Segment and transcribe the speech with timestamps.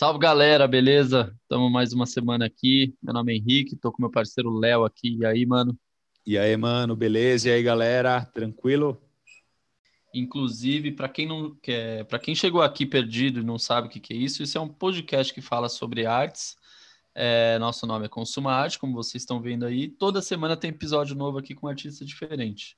[0.00, 1.36] Salve galera, beleza?
[1.42, 2.96] Estamos mais uma semana aqui.
[3.02, 5.18] Meu nome é Henrique, tô com meu parceiro Léo aqui.
[5.18, 5.78] E aí, mano?
[6.26, 7.50] E aí, mano, beleza?
[7.50, 8.24] E aí, galera?
[8.24, 8.98] Tranquilo?
[10.14, 14.00] Inclusive, para quem não quer, para quem chegou aqui perdido e não sabe o que,
[14.00, 16.56] que é isso, isso é um podcast que fala sobre artes.
[17.14, 19.86] É, nosso nome é Consuma Arte, como vocês estão vendo aí.
[19.86, 22.74] Toda semana tem episódio novo aqui com um artista diferente.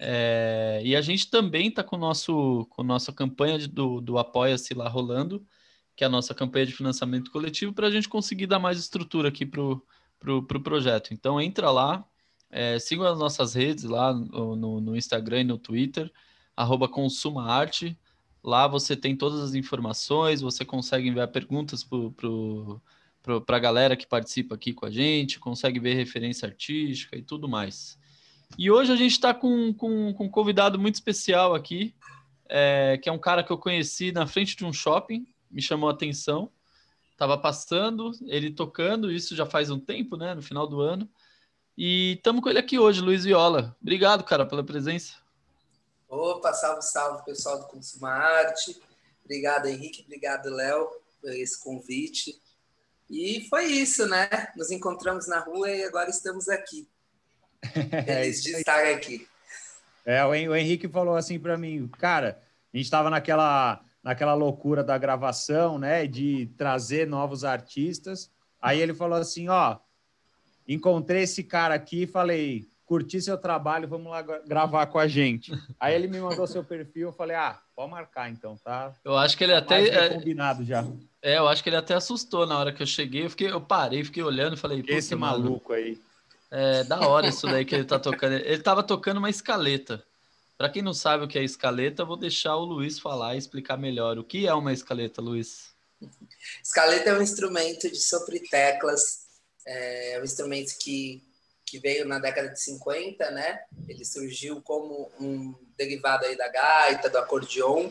[0.00, 4.88] É, e a gente também está com, nosso, com nossa campanha do, do Apoia-se lá
[4.88, 5.46] rolando,
[5.96, 9.28] que é a nossa campanha de financiamento coletivo, para a gente conseguir dar mais estrutura
[9.28, 9.82] aqui para o
[10.18, 11.12] pro, pro projeto.
[11.12, 12.04] Então entra lá,
[12.50, 16.10] é, as nossas redes lá no, no Instagram e no Twitter,
[16.56, 17.98] arroba Consuma Arte.
[18.42, 24.54] Lá você tem todas as informações, você consegue enviar perguntas para a galera que participa
[24.54, 27.98] aqui com a gente, consegue ver referência artística e tudo mais.
[28.56, 31.94] E hoje a gente está com, com, com, um convidado muito especial aqui,
[32.48, 35.88] é, que é um cara que eu conheci na frente de um shopping, me chamou
[35.88, 36.50] a atenção.
[37.16, 40.34] Tava passando, ele tocando, isso já faz um tempo, né?
[40.34, 41.08] No final do ano.
[41.76, 43.76] E estamos com ele aqui hoje, Luiz Viola.
[43.80, 45.14] Obrigado, cara, pela presença.
[46.08, 48.80] Opa, salve, salve, pessoal do Consuma Arte.
[49.24, 50.02] Obrigado, Henrique.
[50.02, 50.88] Obrigado, Léo,
[51.20, 52.40] por esse convite.
[53.10, 54.28] E foi isso, né?
[54.56, 56.88] Nos encontramos na rua e agora estamos aqui.
[58.04, 59.26] Feliz de estar aqui.
[60.04, 62.40] É, o Henrique falou assim para mim, cara,
[62.72, 68.30] a gente estava naquela, naquela loucura da gravação, né, de trazer novos artistas.
[68.62, 69.78] Aí ele falou assim, ó,
[70.68, 75.50] encontrei esse cara aqui e falei, curti seu trabalho, vamos lá gravar com a gente.
[75.80, 78.92] Aí ele me mandou seu perfil, eu falei, ah, pode marcar então, tá?
[79.04, 80.86] Eu acho que ele até é combinado já.
[81.20, 83.60] É, eu acho que ele até assustou na hora que eu cheguei, eu fiquei, eu
[83.60, 86.00] parei, fiquei olhando e falei, esse maluco mano, aí.
[86.48, 88.34] É da hora isso daí que ele tá tocando.
[88.34, 90.00] Ele tava tocando uma escaleta.
[90.56, 93.76] Para quem não sabe o que é escaleta, vou deixar o Luiz falar e explicar
[93.76, 94.18] melhor.
[94.18, 95.74] O que é uma escaleta, Luiz?
[96.62, 99.26] Escaleta é um instrumento de sopro e teclas.
[99.66, 101.22] É um instrumento que,
[101.64, 103.60] que veio na década de 50, né?
[103.88, 107.90] Ele surgiu como um derivado aí da gaita, do acordeon.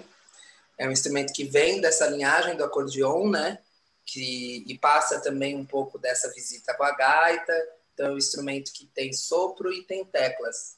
[0.78, 3.60] É um instrumento que vem dessa linhagem do acordeon, né?
[4.06, 7.54] Que, e passa também um pouco dessa visita com a gaita
[7.96, 10.76] então, é um instrumento que tem sopro e tem teclas.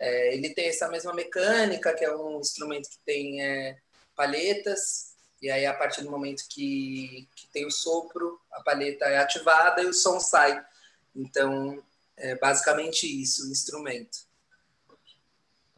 [0.00, 3.78] É, ele tem essa mesma mecânica, que é um instrumento que tem é,
[4.14, 9.18] palhetas, e aí a partir do momento que, que tem o sopro, a palheta é
[9.18, 10.64] ativada e o som sai.
[11.14, 11.82] Então,
[12.16, 14.28] é basicamente isso, o instrumento.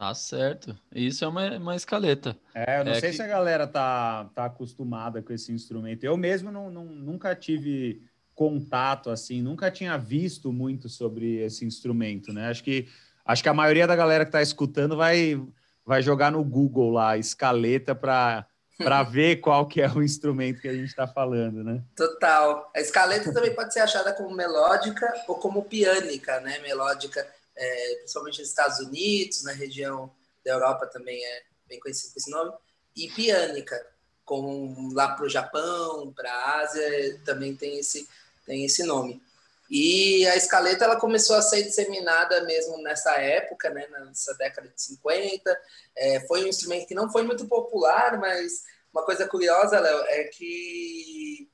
[0.00, 0.78] Tá certo.
[0.94, 2.34] Isso é uma, uma escaleta.
[2.54, 3.16] É, eu não é sei que...
[3.16, 6.04] se a galera tá, tá acostumada com esse instrumento.
[6.04, 8.02] Eu mesmo não, não, nunca tive
[8.34, 12.48] contato assim, nunca tinha visto muito sobre esse instrumento, né?
[12.48, 12.88] Acho que
[13.30, 15.40] acho que a maioria da galera que está escutando vai
[15.84, 18.46] vai jogar no Google lá escaleta para
[18.76, 21.82] para ver qual que é o instrumento que a gente está falando, né?
[21.96, 22.70] Total.
[22.74, 26.58] A escaleta também pode ser achada como melódica ou como piânica, né?
[26.60, 27.26] Melódica,
[27.56, 30.10] é, principalmente nos Estados Unidos, na região
[30.44, 32.52] da Europa também é bem conhecido com esse nome,
[32.96, 33.80] e piânica,
[34.24, 38.08] como lá para o Japão, para a Ásia, também tem esse
[38.46, 39.22] tem esse nome.
[39.70, 44.82] E a escaleta ela começou a ser disseminada mesmo nessa época, né, nessa década de
[44.82, 45.60] 50.
[45.96, 50.24] É, foi um instrumento que não foi muito popular, mas uma coisa curiosa, Léo, é
[50.24, 51.48] que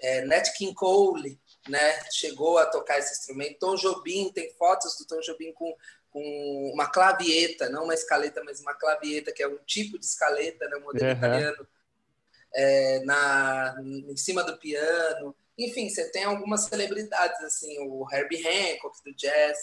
[0.00, 3.58] é, Nat King Cole né, chegou a tocar esse instrumento.
[3.58, 5.76] Tom Jobim, tem fotos do Tom Jobim com,
[6.10, 10.68] com uma clavieta, não uma escaleta, mas uma clavieta, que é um tipo de escaleta,
[10.68, 11.16] né, modelo uhum.
[11.16, 11.68] italiano,
[12.54, 15.34] é, na, em cima do piano.
[15.58, 19.58] Enfim, você tem algumas celebridades, assim, o Herbie Hancock do jazz,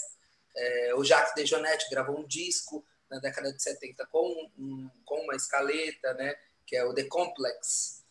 [0.54, 5.34] é, o Jacques DeJohnette gravou um disco na década de 70 com, um, com uma
[5.34, 6.34] escaleta, né,
[6.66, 8.04] que é o The Complex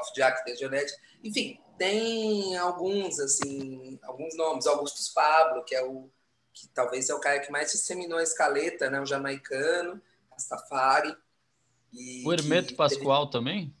[0.00, 0.94] of Jacques DeJohnette.
[1.22, 4.66] Enfim, tem alguns, assim, alguns nomes.
[4.66, 6.10] Augustus Pablo, que é o
[6.52, 11.16] que talvez é o cara que mais disseminou a escaleta, né, o jamaicano, Rastafari.
[11.92, 13.32] E o Hermeto Pascoal teve...
[13.32, 13.76] também?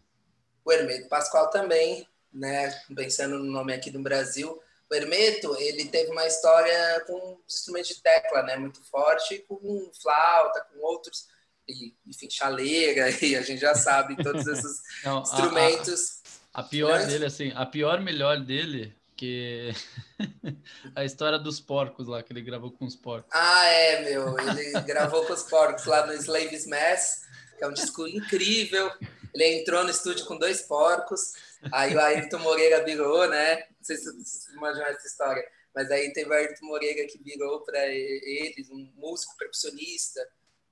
[0.64, 2.06] O Hermeto Pascoal também
[2.38, 7.88] né, pensando no nome aqui do Brasil, o Hermeto, ele teve uma história com instrumentos
[7.88, 11.26] de tecla, né, muito forte, com flauta, com outros,
[11.68, 16.22] e, enfim, chaleira, e a gente já sabe todos esses Não, instrumentos.
[16.54, 19.74] A, a, a pior dele, assim, a pior melhor dele, que
[20.96, 23.30] a história dos porcos lá, que ele gravou com os porcos.
[23.34, 27.26] Ah, é, meu, ele gravou com os porcos lá no Slaves Mass,
[27.58, 28.90] que é um disco incrível.
[29.34, 31.32] Ele entrou no estúdio com dois porcos,
[31.72, 33.56] Aí o Ayrton Moreira virou, né?
[33.56, 35.44] Não sei se vocês imaginam essa história,
[35.74, 40.26] mas aí teve o Ayrton Moreira que virou para eles, um músico percussionista,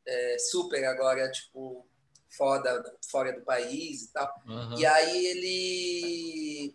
[0.06, 1.86] é, super agora, tipo,
[2.28, 4.42] foda fora do país e tal.
[4.46, 4.78] Uhum.
[4.78, 6.74] E aí ele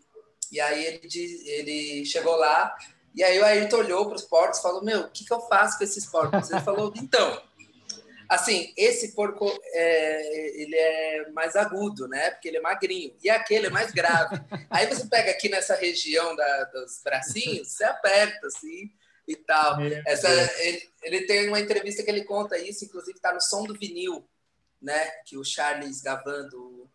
[0.51, 2.75] e aí ele ele chegou lá
[3.13, 5.41] e aí o Ayrton olhou para os porcos e falou: Meu, o que, que eu
[5.41, 6.49] faço com esses porcos?
[6.49, 7.41] Ele falou: Então,
[8.31, 12.31] assim, esse porco é, ele é mais agudo, né?
[12.31, 13.13] Porque ele é magrinho.
[13.21, 14.37] E aquele é mais grave.
[14.71, 18.89] aí você pega aqui nessa região da, dos bracinhos, você aperta assim
[19.27, 19.81] e tal.
[20.07, 20.29] Essa,
[20.61, 24.25] ele, ele, tem uma entrevista que ele conta isso, inclusive está no som do vinil,
[24.81, 25.11] né?
[25.25, 26.89] Que o Charles Gavan do,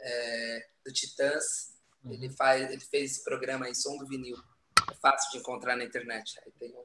[0.00, 2.14] é, do Titãs, uhum.
[2.14, 4.36] ele, faz, ele fez esse programa aí, som do vinil.
[4.90, 6.40] É fácil de encontrar na internet.
[6.46, 6.84] Aí tem um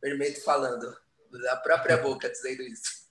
[0.00, 0.96] Vermelho falando
[1.44, 3.01] da própria boca dizendo isso.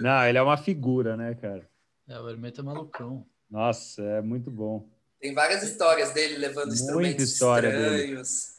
[0.00, 1.68] Não, ele é uma figura, né, cara?
[2.08, 3.26] É, o Hermeto é malucão.
[3.50, 4.88] Nossa, é muito bom.
[5.20, 8.56] Tem várias histórias dele levando Muita instrumentos história estranhos.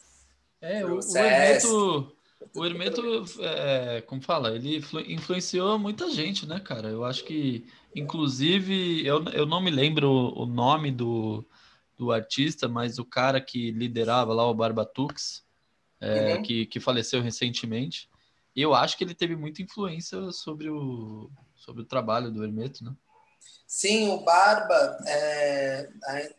[0.62, 0.78] Dele.
[0.80, 2.16] É, o, o Hermeto,
[2.56, 3.02] o Hermeto
[3.40, 6.90] é, como fala, ele influenciou muita gente, né, cara?
[6.90, 7.66] Eu acho que,
[7.96, 11.44] inclusive, eu, eu não me lembro o nome do,
[11.98, 15.44] do artista, mas o cara que liderava lá o Barbatux,
[16.00, 16.44] é, uhum.
[16.44, 18.08] que, que faleceu recentemente,
[18.56, 22.94] eu acho que ele teve muita influência sobre o, sobre o trabalho do Hermeto, né?
[23.66, 25.90] Sim, o Barba, é,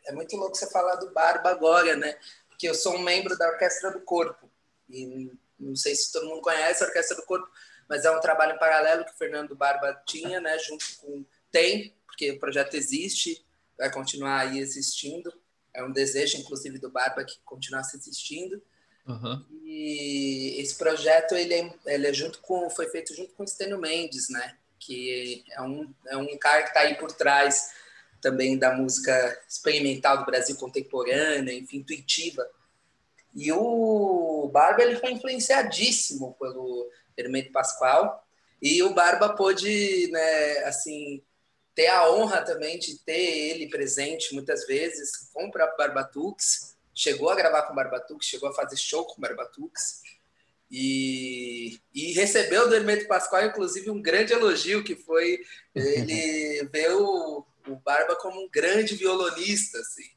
[0.06, 2.14] é muito louco você falar do Barba agora, né?
[2.48, 4.50] Porque eu sou um membro da Orquestra do Corpo,
[4.90, 7.48] e não sei se todo mundo conhece a Orquestra do Corpo,
[7.88, 10.58] mas é um trabalho paralelo que o Fernando Barba tinha, né?
[10.58, 11.24] Junto com...
[11.50, 13.44] Tem, porque o projeto existe,
[13.78, 15.32] vai continuar aí existindo,
[15.74, 18.62] é um desejo, inclusive, do Barba que continuasse existindo.
[19.06, 19.44] Uhum.
[19.64, 23.78] E esse projeto ele é, ele é junto com foi feito junto com o Stênio
[23.78, 24.56] Mendes, né?
[24.78, 27.70] Que é um, é um cara que está aí por trás
[28.20, 32.48] também da música experimental do Brasil contemporânea, enfim, intuitiva.
[33.34, 38.24] E o Barba ele foi influenciadíssimo pelo Hermeto Pascoal
[38.60, 41.22] e o Barba pôde, né, assim,
[41.74, 46.76] ter a honra também de ter ele presente muitas vezes com o próprio Barbatux.
[46.94, 50.02] Chegou a gravar com o Barbatux, chegou a fazer show com o Barbatux.
[50.70, 55.38] E, e recebeu do Hermeto Pascoal, inclusive, um grande elogio, que foi
[55.74, 60.10] ele ver o, o Barba como um grande violonista, assim.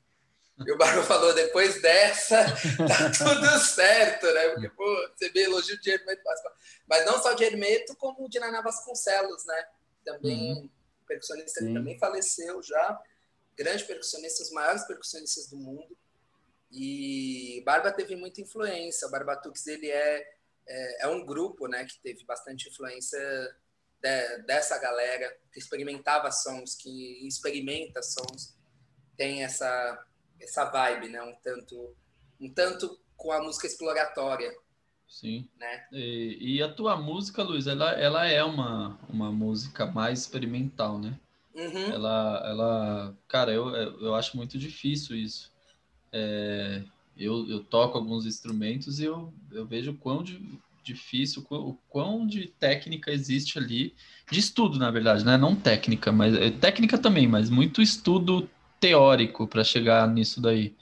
[0.66, 4.50] E o Barba falou, depois dessa, tá tudo certo, né?
[4.50, 6.54] Porque, pô, receber elogio de Hermeto Pascoal.
[6.88, 9.66] Mas não só de Hermeto, como de Naná Vasconcelos, né?
[10.06, 10.70] Também uhum
[11.08, 13.02] percussionista que também faleceu já,
[13.56, 15.98] grande percussionista, os maiores percussionistas do mundo.
[16.76, 19.08] E Barba teve muita influência.
[19.08, 20.28] O Barbatux ele é,
[20.68, 23.18] é, é, um grupo, né, que teve bastante influência
[24.02, 28.58] de, dessa galera que experimentava sons, que experimenta sons,
[29.16, 30.06] tem essa
[30.38, 31.96] essa vibe, né, um tanto
[32.42, 34.54] um tanto com a música exploratória.
[35.08, 35.48] Sim.
[35.58, 35.86] Né?
[35.94, 41.18] E, e, a tua música, Luiz, ela, ela é uma, uma música mais experimental, né?
[41.54, 41.94] Uhum.
[41.94, 43.70] Ela, ela, cara, eu,
[44.02, 45.55] eu acho muito difícil isso.
[46.18, 46.82] É,
[47.18, 50.42] eu, eu toco alguns instrumentos e eu, eu vejo o quão de,
[50.82, 53.94] difícil, o quão de técnica existe ali,
[54.32, 55.36] de estudo, na verdade, né?
[55.36, 60.74] Não técnica, mas é, técnica também, mas muito estudo teórico para chegar nisso daí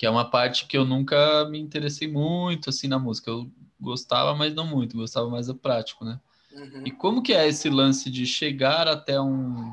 [0.00, 3.30] que é uma parte que eu nunca me interessei muito assim na música.
[3.30, 6.18] Eu gostava, mas não muito, gostava mais do prático, né?
[6.50, 6.86] Uhum.
[6.86, 9.70] E como que é esse lance de chegar até um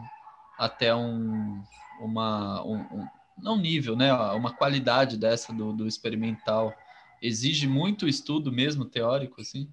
[0.57, 1.63] até um
[2.01, 3.07] uma um, um,
[3.38, 4.12] não nível, né?
[4.13, 6.75] Uma qualidade dessa do, do experimental
[7.22, 9.72] exige muito estudo mesmo teórico, assim?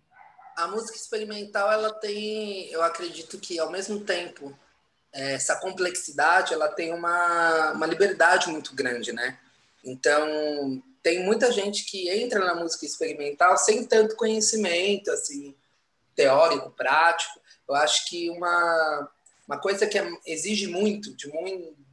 [0.56, 4.56] A música experimental ela tem, eu acredito que ao mesmo tempo
[5.12, 9.38] essa complexidade ela tem uma, uma liberdade muito grande, né?
[9.84, 15.54] Então, tem muita gente que entra na música experimental sem tanto conhecimento, assim,
[16.16, 17.38] teórico, prático.
[17.68, 19.10] Eu acho que uma,
[19.46, 21.28] uma coisa que é, exige muito, de,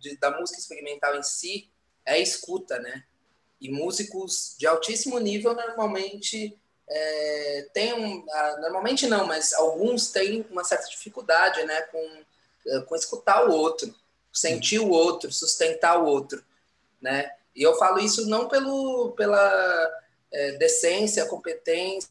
[0.02, 1.72] de, da música experimental em si
[2.06, 3.06] é a escuta, né?
[3.60, 8.26] E músicos de altíssimo nível normalmente é, têm um,
[8.60, 12.26] normalmente não, mas alguns têm uma certa dificuldade, né, com,
[12.88, 13.94] com escutar o outro,
[14.34, 16.44] sentir o outro, sustentar o outro,
[17.02, 17.32] né?
[17.56, 22.10] E eu falo isso não pelo, pela é, decência, competência,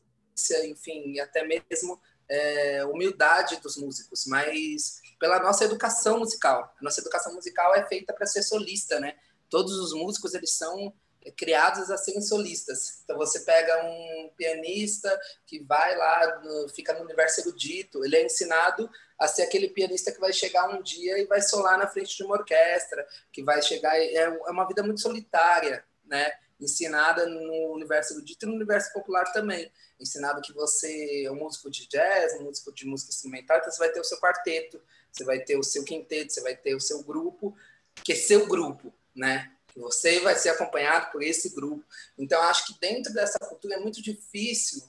[0.65, 6.75] enfim, até mesmo é, humildade dos músicos, mas pela nossa educação musical.
[6.81, 9.17] A nossa educação musical é feita para ser solista, né?
[9.51, 10.95] Todos os músicos, eles são
[11.37, 13.03] criados a serem solistas.
[13.05, 18.25] Então você pega um pianista que vai lá, no, fica no universo erudito, ele é
[18.25, 22.17] ensinado a ser aquele pianista que vai chegar um dia e vai solar na frente
[22.17, 26.33] de uma orquestra, que vai chegar é, é uma vida muito solitária, né?
[26.61, 29.71] Ensinada no universo erudito e no universo popular também.
[29.99, 33.79] Ensinado que você é um músico de jazz, um músico de música instrumental, então você
[33.79, 36.81] vai ter o seu quarteto, você vai ter o seu quinteto, você vai ter o
[36.81, 37.57] seu grupo,
[38.05, 39.53] que é seu grupo, né?
[39.77, 41.85] Você vai ser acompanhado por esse grupo.
[42.19, 44.83] Então, acho que dentro dessa cultura é muito difícil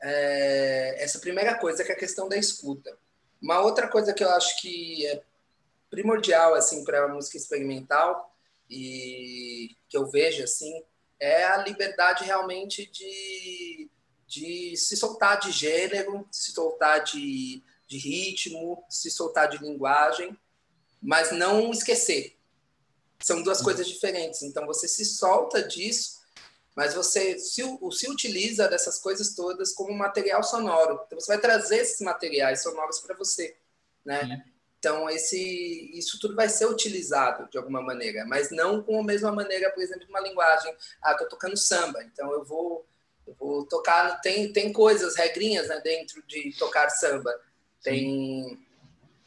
[0.00, 2.96] é, essa primeira coisa, que é a questão da escuta.
[3.40, 5.22] Uma outra coisa que eu acho que é
[5.90, 8.27] primordial assim para a música experimental
[8.68, 10.84] e que eu vejo assim
[11.20, 13.90] é a liberdade realmente de,
[14.26, 20.38] de se soltar de gênero, se soltar de, de ritmo, se soltar de linguagem,
[21.02, 22.38] mas não esquecer.
[23.20, 24.42] São duas coisas diferentes.
[24.42, 26.18] Então você se solta disso,
[26.76, 31.00] mas você se, se utiliza dessas coisas todas como material sonoro.
[31.06, 33.56] Então você vai trazer esses materiais sonoros para você,
[34.04, 34.44] né?
[34.78, 39.32] Então, esse, isso tudo vai ser utilizado de alguma maneira, mas não com a mesma
[39.32, 40.72] maneira, por exemplo, uma linguagem.
[41.02, 42.86] Ah, estou tocando samba, então eu vou,
[43.26, 44.20] eu vou tocar.
[44.20, 47.34] Tem, tem coisas, regrinhas né, dentro de tocar samba.
[47.82, 48.58] Tem Sim.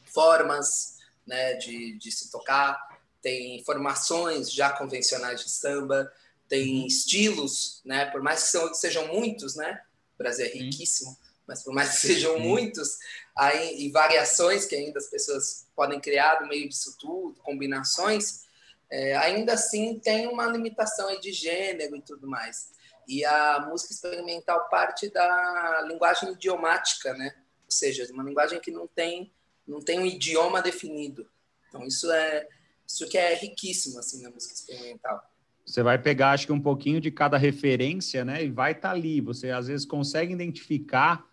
[0.06, 2.80] formas né, de, de se tocar,
[3.22, 6.12] tem formações já convencionais de samba,
[6.48, 9.82] tem estilos, né, por mais que sejam muitos, né?
[10.16, 11.18] O Brasil é riquíssimo, Sim.
[11.48, 12.98] mas por mais que sejam muitos,
[13.42, 18.42] aí, e variações que ainda as pessoas podem criar no meio disso tudo, combinações,
[18.88, 22.70] é, ainda assim tem uma limitação de gênero e tudo mais.
[23.08, 27.34] E a música experimental parte da linguagem idiomática, né?
[27.66, 29.34] Ou seja, uma linguagem que não tem
[29.68, 31.28] não tem um idioma definido.
[31.68, 32.48] Então isso é
[32.88, 35.20] isso que é riquíssimo assim na música experimental.
[35.66, 38.44] Você vai pegar acho que um pouquinho de cada referência, né?
[38.44, 39.20] E vai estar tá ali.
[39.22, 41.26] Você às vezes consegue identificar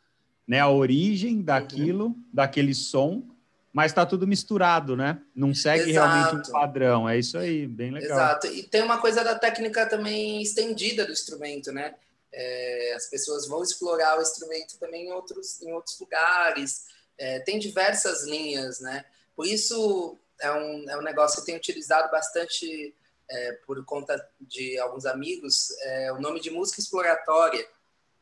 [0.48, 2.24] né, a origem daquilo, uhum.
[2.32, 3.22] daquele som,
[3.70, 5.20] mas está tudo misturado, né?
[5.34, 6.08] Não segue Exato.
[6.08, 7.08] realmente um padrão.
[7.08, 8.18] É isso aí, bem legal.
[8.18, 8.46] Exato.
[8.46, 11.94] E tem uma coisa da técnica também estendida do instrumento, né?
[12.32, 16.86] É, as pessoas vão explorar o instrumento também em outros, em outros lugares.
[17.18, 19.04] É, tem diversas linhas, né?
[19.36, 22.94] Por isso é um, é um negócio que eu tenho utilizado bastante
[23.30, 27.66] é, por conta de alguns amigos, é, o nome de música exploratória,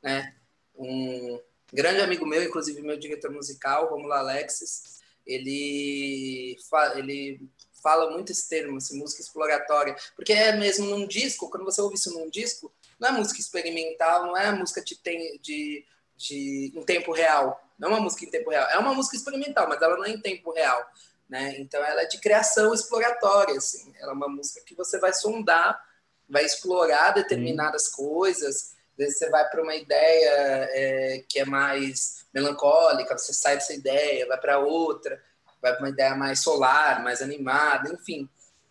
[0.02, 0.35] né?
[0.75, 1.40] Um,
[1.73, 7.41] grande amigo meu, inclusive meu diretor musical, Romulo Alexis, ele, fa ele
[7.83, 11.97] fala muito esse termo, assim, música exploratória, porque é mesmo num disco, quando você ouve
[11.97, 15.85] isso num disco, não é música experimental, não é música de, tem, de,
[16.17, 19.69] de em tempo real, não é uma música em tempo real, é uma música experimental,
[19.69, 20.85] mas ela não é em tempo real,
[21.29, 21.59] né?
[21.59, 25.81] Então ela é de criação exploratória, assim, ela é uma música que você vai sondar,
[26.29, 33.17] vai explorar determinadas coisas, vezes você vai para uma ideia é, que é mais melancólica,
[33.17, 35.23] você sai dessa ideia, vai para outra,
[35.61, 38.29] vai para uma ideia mais solar, mais animada, enfim,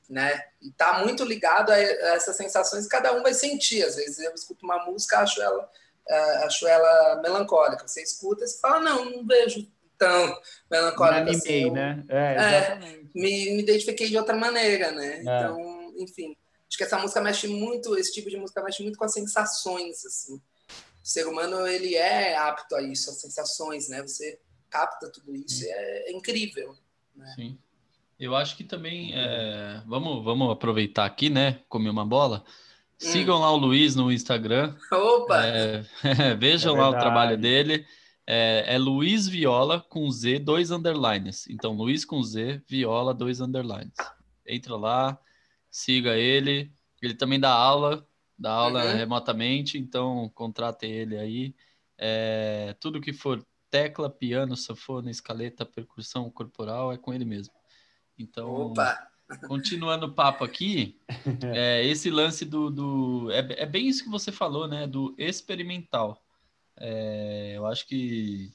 [0.09, 0.43] né?
[0.61, 3.83] E tá muito ligado a essas sensações que cada um vai sentir.
[3.83, 7.87] Às vezes eu escuto uma música, acho ela, uh, acho ela melancólica.
[7.87, 9.67] Você escuta e fala, não, não vejo
[9.97, 10.39] tão
[10.69, 11.71] melancólica me animei, assim.
[11.71, 12.03] né?
[12.09, 12.75] É, é,
[13.13, 15.17] me, me identifiquei de outra maneira, né?
[15.17, 15.21] É.
[15.21, 16.35] Então, enfim.
[16.75, 20.05] Acho que essa música mexe muito, esse tipo de música mexe muito com as sensações,
[20.05, 20.35] assim.
[20.35, 24.01] O ser humano, ele é apto a isso, as sensações, né?
[24.01, 24.37] Você
[24.69, 26.75] capta tudo isso, é, é, incrível.
[27.15, 27.33] Né?
[27.33, 27.57] Sim.
[28.19, 29.81] Eu acho que também, é...
[29.85, 31.61] vamos, vamos aproveitar aqui, né?
[31.69, 32.43] Comer uma bola.
[33.01, 33.07] Hum.
[33.09, 33.39] Sigam hum.
[33.39, 34.75] lá o Luiz no Instagram.
[34.91, 35.45] Opa!
[35.45, 35.85] É,
[36.37, 37.85] vejam é lá o trabalho dele.
[38.27, 41.47] É, é, Luiz Viola com Z, dois underlines.
[41.49, 43.95] Então, Luiz com Z, Viola, dois underlines.
[44.45, 45.17] Entra lá,
[45.75, 46.71] siga ele.
[47.01, 48.07] Ele também dá aula,
[48.39, 48.95] dá aula uhum.
[48.95, 51.55] remotamente, então contrate ele aí.
[51.97, 57.53] É, tudo que for tecla, piano, sanfona, escaleta, percussão corporal é com ele mesmo.
[58.17, 59.05] Então, Opa!
[59.49, 60.97] continuando o papo aqui,
[61.53, 62.69] é, esse lance do.
[62.69, 64.87] do é, é, bem isso que você falou, né?
[64.87, 66.23] Do experimental.
[66.77, 68.49] É, eu acho que,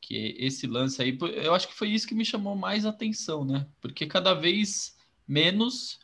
[0.00, 3.66] que esse lance aí, eu acho que foi isso que me chamou mais atenção, né?
[3.82, 4.96] Porque cada vez
[5.28, 6.01] menos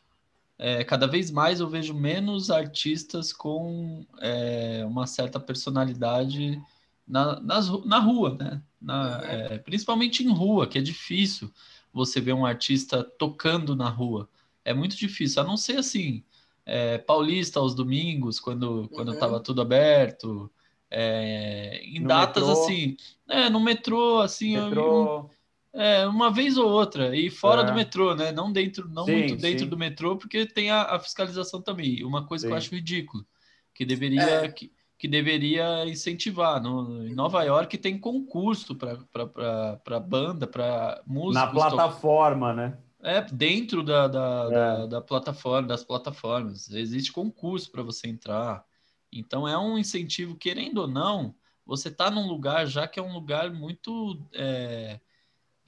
[0.58, 6.60] é, cada vez mais eu vejo menos artistas com é, uma certa personalidade
[7.06, 8.62] na, nas, na rua, né?
[8.80, 11.52] Na, é, principalmente em rua, que é difícil
[11.92, 14.28] você ver um artista tocando na rua.
[14.64, 16.22] É muito difícil, a não ser assim,
[16.66, 19.42] é, paulista aos domingos, quando, quando uhum.
[19.42, 20.50] tudo aberto,
[20.90, 22.62] é, em no datas metrô.
[22.62, 22.96] assim,
[23.28, 25.06] é, no metrô, assim, metrô.
[25.06, 25.30] Eu,
[25.72, 27.64] é, uma vez ou outra, e fora é.
[27.64, 28.32] do metrô, né?
[28.32, 29.68] Não dentro, não sim, muito dentro sim.
[29.68, 32.04] do metrô, porque tem a, a, fiscalização também.
[32.04, 32.48] Uma coisa sim.
[32.48, 33.26] que eu acho ridículo,
[33.75, 34.48] que deveria, é.
[34.48, 36.62] que, que, deveria incentivar.
[36.62, 41.44] No, em Nova York tem concurso para banda, para música.
[41.44, 42.78] Na plataforma, né?
[43.00, 44.54] É, dentro da, da, é.
[44.54, 46.70] da, da plataforma, das plataformas.
[46.70, 48.64] Existe concurso para você entrar.
[49.12, 51.34] Então é um incentivo, querendo ou não,
[51.64, 54.20] você está num lugar já que é um lugar muito.
[54.32, 54.98] É,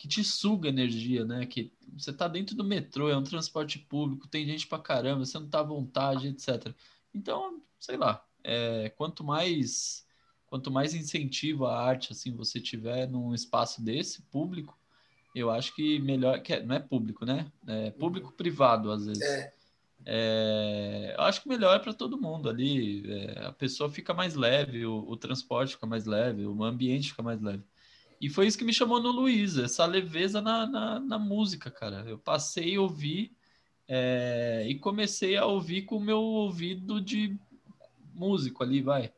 [0.01, 1.45] que te suga energia, né?
[1.45, 5.39] Que você tá dentro do metrô, é um transporte público, tem gente pra caramba, você
[5.39, 6.75] não tá à vontade, etc.
[7.15, 10.07] Então, sei lá, é, quanto mais
[10.47, 14.77] quanto mais incentivo à arte assim você tiver num espaço desse público,
[15.35, 17.53] eu acho que melhor que é, não é público, né?
[17.67, 19.23] É público privado às vezes.
[19.23, 19.53] É.
[20.07, 23.05] É, eu acho que melhor é para todo mundo ali.
[23.07, 27.23] É, a pessoa fica mais leve, o, o, transporte fica mais leve, o ambiente fica
[27.23, 27.63] mais leve.
[28.21, 32.05] E foi isso que me chamou no Luiz, essa leveza na, na, na música, cara.
[32.07, 33.33] Eu passei a ouvir
[33.89, 37.37] é, e comecei a ouvir com o meu ouvido de
[38.15, 39.11] músico ali, vai.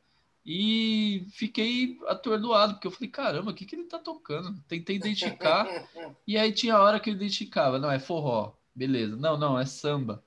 [0.47, 4.59] E fiquei atordoado, porque eu falei, caramba, o que, que ele tá tocando?
[4.69, 5.67] Tentei identificar,
[6.27, 9.17] e aí tinha a hora que eu identificava, não, é forró, beleza.
[9.17, 10.23] Não, não, é samba.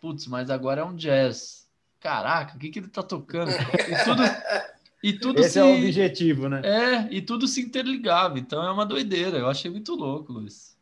[0.00, 1.66] Putz, mas agora é um jazz.
[1.98, 3.50] Caraca, o que, que ele tá tocando?
[3.50, 4.22] E tudo,
[5.02, 5.58] e tudo Esse se...
[5.58, 6.60] é o objetivo, né?
[6.64, 9.38] É, e tudo se interligava, então é uma doideira.
[9.38, 10.76] Eu achei muito louco, Luiz.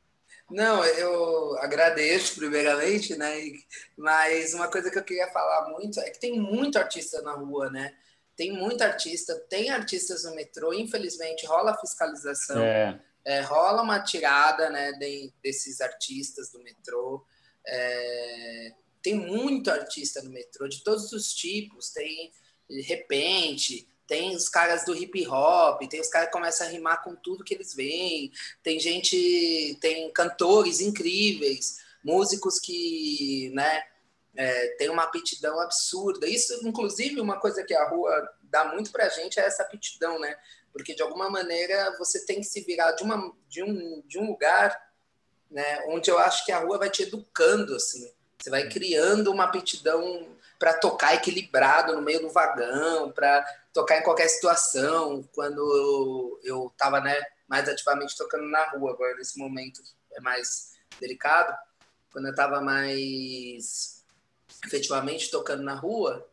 [0.50, 3.34] Não, eu agradeço primeiramente, né?
[3.96, 7.68] Mas uma coisa que eu queria falar muito é que tem muito artista na rua,
[7.70, 7.92] né?
[8.36, 13.00] tem muito artista, tem artistas no metrô, infelizmente rola fiscalização, é.
[13.24, 17.24] É, rola uma tirada né, de, desses artistas do metrô.
[17.66, 22.30] É, tem muito artista no metrô, de todos os tipos, tem
[22.68, 27.02] de repente, tem os caras do hip hop, tem os caras que começam a rimar
[27.02, 28.30] com tudo que eles veem,
[28.62, 33.82] tem gente, tem cantores incríveis, músicos que, né,
[34.36, 36.28] é, tem uma aptidão absurda.
[36.28, 40.18] Isso, inclusive, uma coisa que a rua dá muito para a gente é essa aptidão,
[40.18, 40.36] né?
[40.72, 44.26] Porque, de alguma maneira, você tem que se virar de, uma, de, um, de um
[44.26, 44.78] lugar
[45.50, 48.12] né, onde eu acho que a rua vai te educando, assim.
[48.38, 54.02] Você vai criando uma aptidão para tocar equilibrado no meio do vagão, para tocar em
[54.02, 55.22] qualquer situação.
[55.34, 61.56] Quando eu estava né, mais ativamente tocando na rua, agora nesse momento é mais delicado.
[62.12, 64.04] Quando eu estava mais
[64.64, 66.26] efetivamente tocando na rua,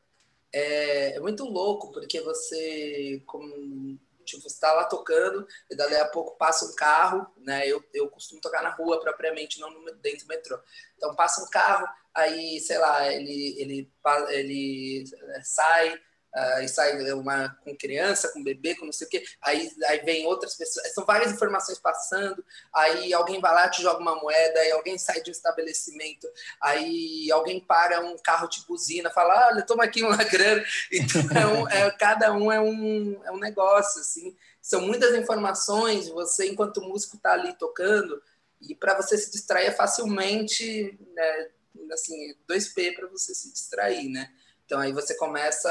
[0.52, 6.38] é, é muito louco, porque você, como, tipo, está lá tocando e dali a pouco
[6.38, 7.68] passa um carro, né?
[7.68, 9.70] Eu, eu costumo tocar na rua propriamente, não
[10.02, 10.60] dentro do metrô.
[10.98, 13.92] Então passa um carro, aí, sei lá, ele, ele,
[14.30, 15.04] ele
[15.44, 16.00] sai,
[16.36, 20.00] Uh, e sai uma com criança, com bebê, com não sei o quê, aí, aí
[20.00, 22.43] vem outras pessoas, são várias informações passando,
[22.74, 26.28] aí alguém vai lá, te joga uma moeda, aí alguém sai de um estabelecimento,
[26.60, 31.91] aí alguém para um carro de buzina, fala, olha, toma aqui uma grana, então é,
[31.91, 37.34] cada um é um, é um negócio, assim, são muitas informações, você enquanto músico está
[37.34, 38.19] ali tocando,
[38.60, 41.50] e para você se distrair facilmente, né,
[41.91, 44.32] assim, 2P para você se distrair, né?
[44.65, 45.69] Então aí você começa,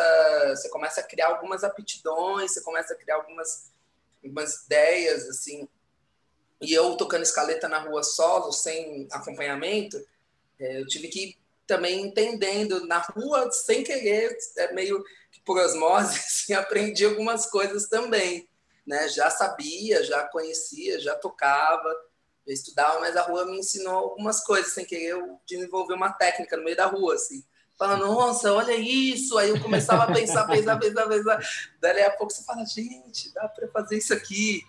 [0.55, 3.73] você começa a criar algumas aptidões, você começa a criar algumas,
[4.23, 5.69] algumas ideias assim.
[6.61, 10.01] E eu tocando escaleta na rua solo, sem acompanhamento,
[10.61, 15.59] é, eu tive que ir também entendendo na rua sem querer, é meio que por
[15.59, 18.49] osmose, assim, aprendi algumas coisas também,
[18.87, 19.09] né?
[19.09, 21.89] Já sabia, já conhecia, já tocava,
[22.47, 26.57] já estudava, mas a rua me ensinou algumas coisas sem querer eu desenvolver uma técnica
[26.57, 27.43] no meio da rua, assim
[27.83, 29.37] fala, nossa, olha isso.
[29.39, 31.41] Aí eu começava a pensar, pensar, pensar, pensar.
[31.81, 34.63] Daí a pouco você fala, gente, dá para fazer isso aqui.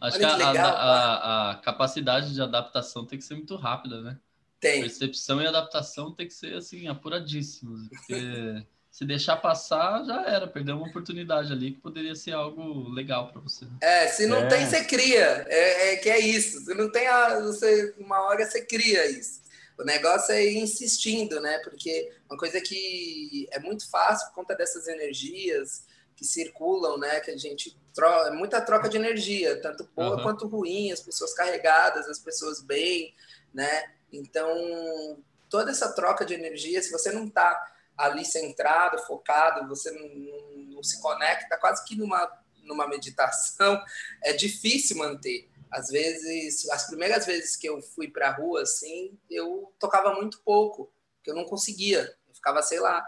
[0.00, 3.34] Acho olha que, que a, legal, a, a, a, capacidade de adaptação tem que ser
[3.34, 4.18] muito rápida, né?
[4.60, 4.80] Tem.
[4.80, 7.88] Percepção e adaptação tem que ser assim, apuradíssimos.
[7.88, 13.32] Porque se deixar passar, já era, perdeu uma oportunidade ali que poderia ser algo legal
[13.32, 13.64] para você.
[13.80, 14.46] É, se não é.
[14.46, 15.46] tem, você cria.
[15.48, 16.64] É, é, que é isso.
[16.64, 19.41] Se não tem, a, você, uma hora você cria isso.
[19.78, 21.58] O negócio é ir insistindo, né?
[21.58, 25.84] Porque uma coisa que é muito fácil por conta dessas energias
[26.16, 27.20] que circulam, né?
[27.20, 30.22] Que a gente troca, é muita troca de energia, tanto boa uhum.
[30.22, 33.14] quanto ruim, as pessoas carregadas, as pessoas bem,
[33.52, 33.90] né?
[34.12, 40.08] Então, toda essa troca de energia, se você não está ali centrado, focado, você não,
[40.08, 42.30] não, não se conecta, quase que numa,
[42.62, 43.82] numa meditação,
[44.22, 49.18] é difícil manter às vezes, as primeiras vezes que eu fui para a rua, assim,
[49.30, 52.14] eu tocava muito pouco, porque eu não conseguia.
[52.28, 53.02] Eu ficava, sei lá,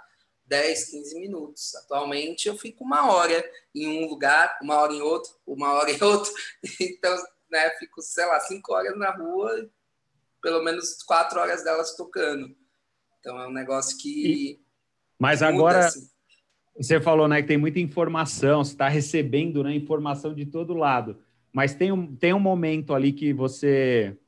[0.47, 1.75] 10, 15 minutos.
[1.75, 6.01] Atualmente eu fico uma hora em um lugar, uma hora em outro, uma hora em
[6.03, 6.33] outro.
[6.81, 7.15] Então,
[7.51, 9.71] né, fico, sei lá, cinco horas na rua,
[10.41, 12.57] pelo menos quatro horas delas tocando.
[13.21, 14.27] Então é um negócio que.
[14.27, 14.61] E...
[15.19, 15.87] Mas agora.
[15.87, 16.09] Assim.
[16.77, 21.23] Você falou, né, que tem muita informação, você está recebendo né, informação de todo lado
[21.55, 24.19] mas tem um, tem um momento ali que você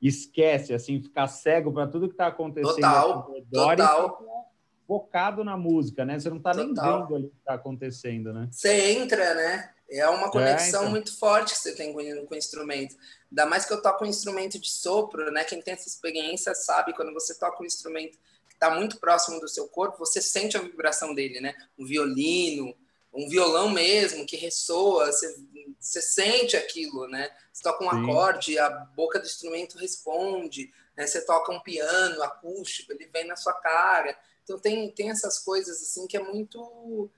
[0.00, 2.76] esquece, assim, ficar cego para tudo que está acontecendo.
[2.76, 4.52] Total, total.
[4.86, 6.16] focado na música, né?
[6.16, 8.48] Você não está nem vendo ali o que está acontecendo, né?
[8.52, 9.70] Você entra, né?
[9.90, 10.90] É uma é, conexão é, então.
[10.90, 12.94] muito forte que você tem com, com o instrumento.
[13.32, 15.42] Ainda mais que eu toco um instrumento de sopro, né?
[15.42, 18.16] Quem tem essa experiência sabe quando você toca um instrumento
[18.48, 21.52] que está muito próximo do seu corpo, você sente a vibração dele, né?
[21.76, 22.76] Um violino,
[23.12, 25.36] um violão mesmo que ressoa, você,
[25.78, 27.30] você sente aquilo, né?
[27.52, 28.10] Você toca um Sim.
[28.10, 31.06] acorde, a boca do instrumento responde, né?
[31.06, 34.16] Você toca um piano acústico, ele vem na sua cara.
[34.44, 37.10] Então tem, tem essas coisas assim que é muito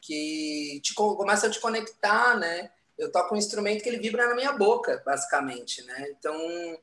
[0.00, 2.70] que te, começa a te conectar, né?
[2.96, 6.10] Eu toco um instrumento que ele vibra na minha boca, basicamente, né?
[6.10, 6.78] Então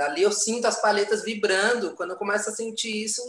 [0.00, 1.94] ali eu sinto as palhetas vibrando.
[1.94, 3.22] Quando eu começo a sentir isso,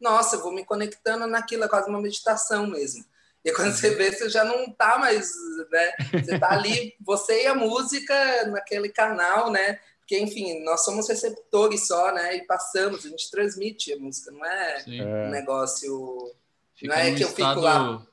[0.00, 3.04] nossa, eu vou me conectando naquilo, é quase uma meditação mesmo.
[3.44, 5.30] E quando você vê, você já não tá mais,
[5.70, 5.92] né?
[6.22, 9.78] Você tá ali, você e a música naquele canal, né?
[10.00, 12.36] Porque, enfim, nós somos receptores só, né?
[12.36, 15.02] E passamos, a gente transmite a música, não é Sim.
[15.02, 16.34] um negócio.
[16.74, 18.06] Fica não é que eu estado, fico lá.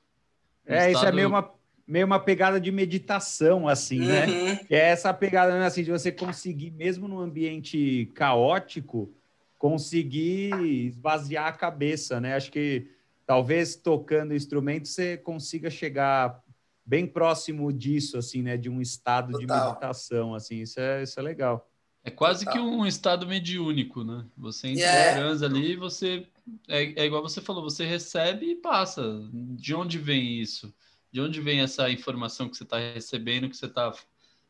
[0.65, 0.91] É, estado...
[0.93, 1.53] isso é meio uma,
[1.87, 4.25] meio uma pegada de meditação, assim, né?
[4.25, 4.45] uhum.
[4.45, 4.59] né?
[4.69, 9.13] É essa pegada, né, assim, de você conseguir, mesmo num ambiente caótico,
[9.57, 10.53] conseguir
[10.87, 12.35] esvaziar a cabeça, né?
[12.35, 12.87] Acho que
[13.25, 16.41] talvez tocando instrumento você consiga chegar
[16.86, 18.57] bem próximo disso, assim, né?
[18.57, 19.39] De um estado Total.
[19.39, 21.67] de meditação, assim, isso é, isso é legal.
[22.03, 22.62] É quase Total.
[22.62, 24.25] que um estado mediúnico, né?
[24.38, 25.12] Você entra yeah.
[25.12, 26.27] em transe ali, você
[26.67, 29.21] é, é igual você falou, você recebe e passa.
[29.31, 30.73] De onde vem isso?
[31.12, 33.93] De onde vem essa informação que você está recebendo, que você está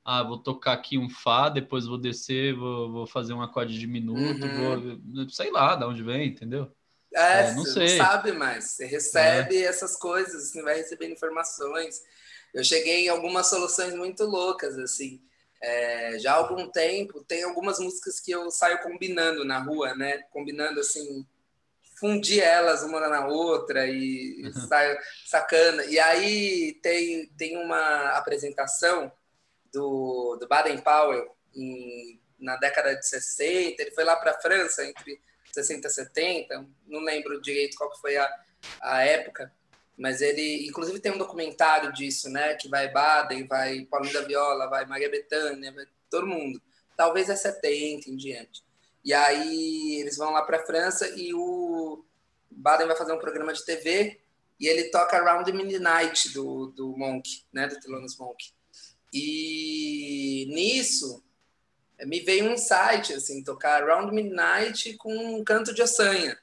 [0.04, 4.46] ah, vou tocar aqui um Fá, depois vou descer, vou, vou fazer um acorde diminuto,
[4.46, 4.96] uhum.
[5.14, 6.72] vou, sei lá de onde vem, entendeu?
[7.14, 7.98] É, é, não você sei.
[7.98, 8.72] não sabe mais.
[8.72, 9.66] Você recebe é.
[9.66, 12.02] essas coisas, você vai recebendo informações.
[12.54, 15.22] Eu cheguei em algumas soluções muito loucas, assim.
[15.62, 20.24] É, já há algum tempo, tem algumas músicas que eu saio combinando na rua, né?
[20.32, 21.26] Combinando, assim,
[22.00, 24.68] fundir elas uma na outra e uhum.
[24.68, 25.86] saio sacana.
[25.86, 29.12] E aí tem, tem uma apresentação
[29.72, 33.82] do, do Baden Powell em, na década de 60.
[33.82, 35.22] Ele foi lá para a França entre
[35.54, 38.30] 60 e 70, não lembro direito qual foi a,
[38.82, 39.52] a época,
[39.98, 42.56] mas ele, inclusive, tem um documentário disso, né?
[42.56, 46.62] Que vai Baden, vai Paulinho da Viola, vai Maria Bethânia, vai todo mundo.
[46.98, 48.64] Talvez é 70 em diante.
[49.06, 52.04] E aí eles vão lá para a França e o
[52.50, 54.20] Baden vai fazer um programa de TV
[54.60, 57.68] e ele toca Around the Midnight do, do Monk, né?
[57.68, 58.52] Do Thelonious Monk.
[59.14, 61.24] E nisso
[62.06, 66.38] me veio um insight, assim, tocar Around Midnight com um canto de ossanha,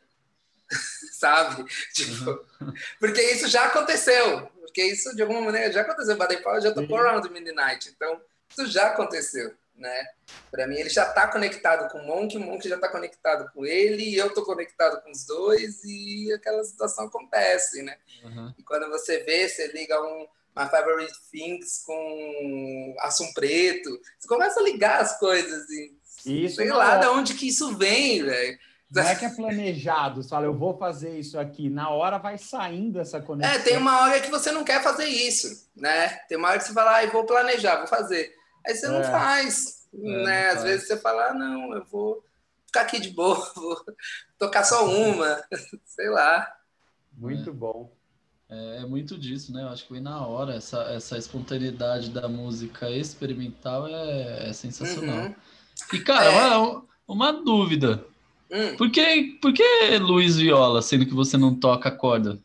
[1.13, 1.65] sabe?
[1.95, 2.73] Tipo, uhum.
[3.01, 6.17] porque isso já aconteceu, porque isso de alguma maneira já aconteceu.
[6.17, 7.07] Baden Powell já tocou uhum.
[7.07, 10.07] Around Midnight, então isso já aconteceu, né?
[10.51, 13.65] Para mim, ele já está conectado com o Monk, o Monk já está conectado com
[13.65, 17.97] ele, e eu estou conectado com os dois, e aquela situação acontece, né?
[18.25, 18.55] Uhum.
[18.59, 20.27] E quando você vê, você liga um
[20.59, 23.91] My Favorite Things com Assum Preto.
[24.19, 25.95] Você começa a ligar as coisas e
[26.45, 26.99] isso sei lá é...
[27.01, 28.59] de onde que isso vem, velho.
[28.91, 31.69] Não é que é planejado, você fala, eu vou fazer isso aqui.
[31.69, 33.55] Na hora vai saindo essa conexão.
[33.55, 36.09] É, tem uma hora que você não quer fazer isso, né?
[36.27, 38.35] Tem uma hora que você fala, ah, eu vou planejar, vou fazer.
[38.67, 38.89] Aí você é.
[38.89, 40.43] não faz, é, né?
[40.43, 40.63] Não Às faz.
[40.63, 42.25] vezes você fala, ah, não, eu vou
[42.67, 43.77] ficar aqui de boa, vou
[44.39, 45.45] tocar só uma,
[45.85, 46.51] sei lá.
[47.13, 47.93] Muito bom.
[48.51, 49.63] É, é, muito disso, né?
[49.63, 50.55] Eu acho que vem na hora.
[50.55, 55.27] Essa, essa espontaneidade da música experimental é, é sensacional.
[55.27, 55.35] Uhum.
[55.93, 56.57] E, cara, é.
[56.57, 58.05] uma, uma, dúvida.
[58.51, 58.77] Hum.
[58.77, 62.39] Por, que, por que Luiz Viola, sendo que você não toca corda?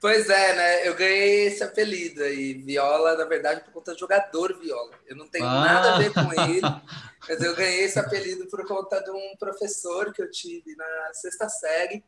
[0.00, 0.88] Pois é, né?
[0.88, 4.90] Eu ganhei esse apelido aí, Viola, na verdade, por conta do jogador Viola.
[5.06, 5.64] Eu não tenho ah.
[5.64, 10.12] nada a ver com ele, mas eu ganhei esse apelido por conta de um professor
[10.12, 12.02] que eu tive na sexta série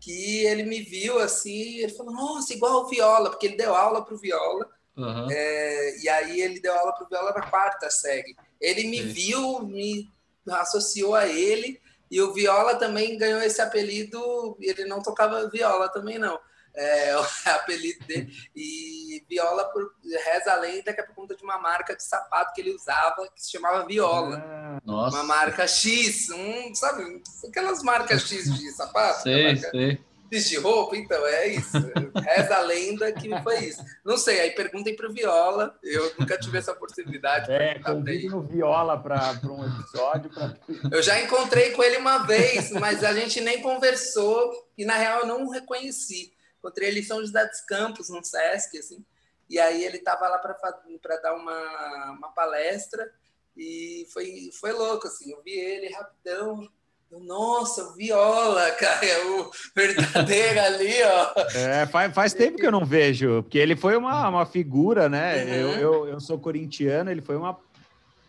[0.00, 4.04] que ele me viu assim, ele falou, nossa, igual o Viola, porque ele deu aula
[4.04, 5.28] para o Viola, uhum.
[5.30, 8.36] é, e aí ele deu aula para o Viola na quarta série.
[8.60, 9.08] Ele me Sim.
[9.08, 10.08] viu, me
[10.48, 11.80] associou a ele,
[12.10, 16.38] e o Viola também ganhou esse apelido, ele não tocava viola também não
[16.76, 18.32] é, o apelido dele.
[18.54, 19.92] E Viola, por,
[20.24, 23.28] reza a lenda que é por conta de uma marca de sapato que ele usava,
[23.34, 24.36] que se chamava Viola.
[24.46, 27.22] Ah, uma marca X, um, sabe?
[27.48, 29.22] Aquelas marcas X de sapato.
[29.22, 30.00] sei, sei.
[30.32, 31.78] X de roupa, então é isso.
[32.16, 33.82] Reza a lenda que foi isso.
[34.04, 35.78] Não sei, aí perguntem para o Viola.
[35.82, 37.50] Eu nunca tive essa oportunidade.
[37.52, 40.28] É, convide no Viola para um episódio.
[40.30, 40.54] Pra...
[40.90, 45.20] Eu já encontrei com ele uma vez, mas a gente nem conversou e, na real,
[45.20, 46.35] eu não o reconheci.
[46.66, 49.04] Encontrei ele em São José dos Campos, no Sesc, assim.
[49.48, 53.08] E aí ele estava lá para dar uma, uma palestra
[53.56, 55.30] e foi, foi louco, assim.
[55.30, 56.68] Eu vi ele rapidão,
[57.08, 61.34] Nossa, viola, cara, é o verdadeiro ali, ó.
[61.54, 65.44] É, faz, faz tempo que eu não vejo, porque ele foi uma, uma figura, né?
[65.44, 65.52] Uhum.
[65.52, 67.56] Eu, eu, eu sou corintiano, ele foi uma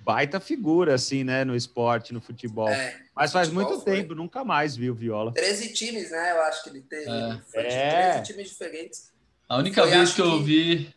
[0.07, 2.69] baita figura, assim, né, no esporte, no futebol.
[2.69, 3.97] É, Mas faz futebol muito foi.
[3.97, 5.33] tempo, nunca mais viu viola.
[5.33, 6.31] 13 times, né?
[6.31, 7.09] Eu acho que ele teve.
[7.09, 7.41] É.
[7.51, 8.11] Foi é.
[8.13, 9.11] 13 times diferentes.
[9.49, 10.95] A única foi, vez que eu vi.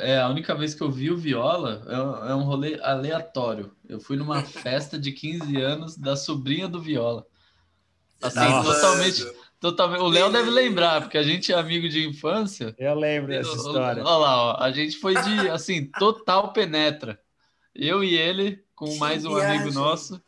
[0.00, 3.70] É, a única vez que eu vi o Viola é, é um rolê aleatório.
[3.88, 7.26] Eu fui numa festa de 15 anos da sobrinha do Viola.
[8.20, 8.74] Assim, Nossa.
[8.74, 9.44] totalmente.
[9.60, 10.00] Totalmente.
[10.00, 12.74] O Léo deve lembrar, porque a gente é amigo de infância.
[12.76, 14.02] Eu lembro dessa história.
[14.02, 17.18] Olha lá, ó, a gente foi de assim, total penetra.
[17.74, 19.58] Eu e ele, com que mais um viagem.
[19.58, 20.22] amigo nosso,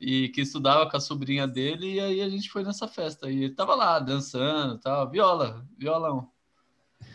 [0.00, 3.30] e que estudava com a sobrinha dele, e aí a gente foi nessa festa.
[3.30, 6.30] E ele tava lá dançando, tal, viola, violão.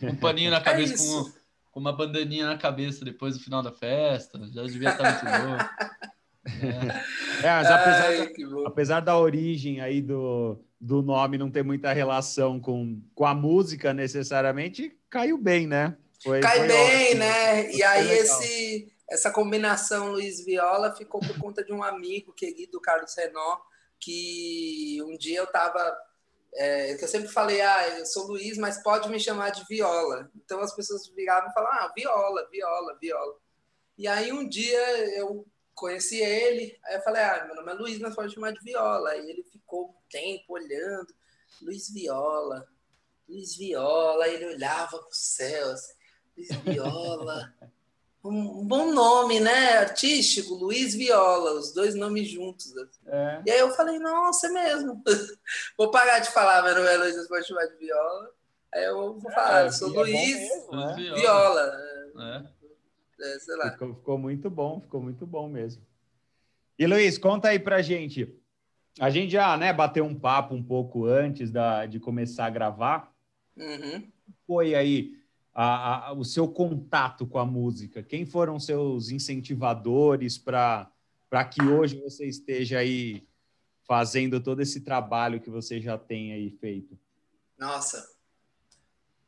[0.02, 1.32] Um paninho na é cabeça, é com,
[1.72, 4.40] com, uma bandaninha na cabeça depois do final da festa.
[4.54, 5.64] Já devia estar muito louco.
[6.44, 7.46] É.
[7.46, 11.94] é, mas apesar, Ai, da, apesar da origem aí do, do nome não ter muita
[11.94, 15.96] relação com, com a música necessariamente, caiu bem, né?
[16.24, 17.20] Foi, Cai foi bem, ótimo.
[17.20, 17.72] né?
[17.72, 23.14] E aí esse essa combinação Luiz Viola ficou por conta de um amigo querido, Carlos
[23.14, 23.60] Renó,
[24.00, 25.98] que um dia eu estava.
[26.54, 30.32] É, eu sempre falei, ah, eu sou Luiz, mas pode me chamar de Viola.
[30.34, 33.36] Então as pessoas viravam e falavam, ah, Viola, Viola, Viola.
[33.98, 34.80] E aí um dia
[35.18, 35.46] eu
[35.76, 39.10] conheci ele, aí eu falei, ah, meu nome é Luiz, mas pode chamar de Viola.
[39.12, 41.14] Aí ele ficou um tempo olhando,
[41.62, 42.66] Luiz Viola,
[43.28, 45.94] Luiz Viola, ele olhava para o céu, assim,
[46.38, 47.54] Luiz Viola
[48.24, 49.78] um bom nome, né?
[49.80, 52.72] Artístico, Luiz Viola, os dois nomes juntos.
[53.08, 53.42] É.
[53.46, 55.04] E aí eu falei, nossa, é mesmo.
[55.78, 58.30] vou parar de falar, meu nome é Luiz, pode chamar de Viola.
[58.74, 60.96] Aí eu vou falar, é, sou é Luiz mesmo, né?
[61.16, 61.78] Viola.
[62.20, 63.34] É.
[63.34, 63.40] é.
[63.40, 63.72] sei lá.
[63.72, 65.84] Ficou, ficou, muito bom, ficou muito bom mesmo.
[66.78, 68.38] E Luiz, conta aí pra gente.
[69.00, 73.12] A gente já né, bateu um papo um pouco antes da, de começar a gravar.
[73.58, 74.08] Uhum.
[74.46, 75.21] Foi aí
[75.54, 78.02] a, a, o seu contato com a música?
[78.02, 80.90] Quem foram seus incentivadores para
[81.52, 83.28] que hoje você esteja aí
[83.88, 86.98] fazendo todo esse trabalho que você já tem aí feito?
[87.58, 88.08] Nossa,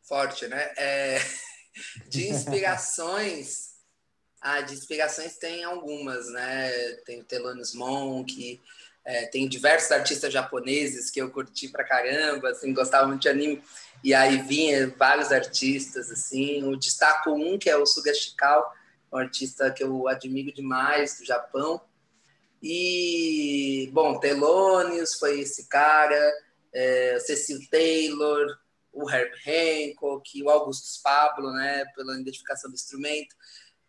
[0.04, 0.74] forte, né?
[0.78, 1.20] É,
[2.08, 3.74] de inspirações,
[4.42, 6.72] ah, de inspirações tem algumas, né?
[7.06, 8.62] Tem o Thelonious Monk,
[9.06, 13.62] é, tem diversos artistas japoneses que eu curti pra caramba, assim, gostava muito de anime.
[14.04, 16.62] E aí vinha vários artistas, assim.
[16.62, 18.70] Eu destaco um, que é o Suga Shikao,
[19.12, 21.82] um artista que eu admiro demais, do Japão.
[22.62, 26.34] E, bom, Thelonious foi esse cara,
[26.74, 28.58] é, Cecil Taylor,
[28.92, 33.36] o Herb Hancock, o Augustus Pablo, né, pela identificação do instrumento,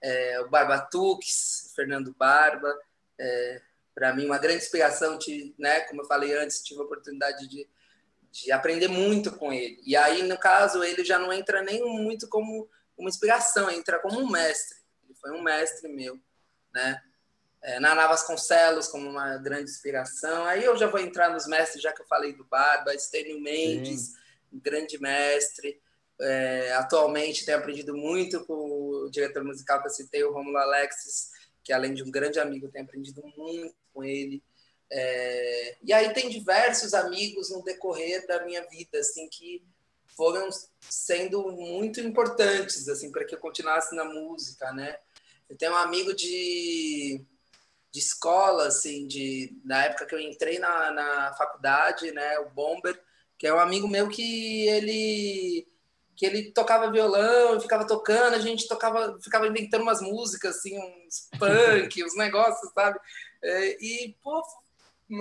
[0.02, 2.74] é, o Barbatux, Fernando Barba,
[3.18, 3.62] é,
[3.94, 7.68] para mim uma grande inspiração, de, né, como eu falei antes, tive a oportunidade de
[8.34, 9.80] de aprender muito com ele.
[9.86, 12.68] E aí, no caso, ele já não entra nem muito como
[12.98, 14.76] uma inspiração, entra como um mestre.
[15.04, 16.18] Ele foi um mestre meu,
[16.74, 17.00] né?
[17.62, 20.44] É, Naná Vasconcelos como uma grande inspiração.
[20.46, 24.14] Aí eu já vou entrar nos mestres, já que eu falei do Barba, Estênio Mendes,
[24.52, 25.80] um grande mestre.
[26.20, 31.30] É, atualmente tenho aprendido muito com o diretor musical que eu citei, o Romulo Alexis,
[31.62, 34.42] que além de um grande amigo, tenho aprendido muito com ele.
[34.96, 39.66] É, e aí tem diversos amigos no decorrer da minha vida, assim, que
[40.16, 40.48] foram
[40.88, 44.96] sendo muito importantes, assim, para que eu continuasse na música, né?
[45.50, 47.20] Eu tenho um amigo de,
[47.90, 52.96] de escola, assim, de, na época que eu entrei na, na faculdade, né, o Bomber,
[53.36, 55.66] que é um amigo meu que ele
[56.16, 61.28] que ele tocava violão, ficava tocando, a gente tocava, ficava inventando umas músicas, assim, uns
[61.40, 63.00] punk, uns negócios, sabe?
[63.42, 64.40] É, e, pô,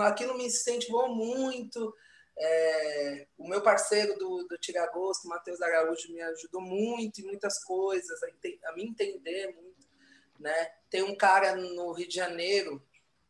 [0.01, 1.95] aquilo me incentivou muito.
[2.37, 7.63] É, o meu parceiro do, do Tira Agosto, Matheus Araújo, me ajudou muito em muitas
[7.63, 9.87] coisas, a, a me entender muito.
[10.39, 10.71] Né?
[10.89, 12.81] Tem um cara no Rio de Janeiro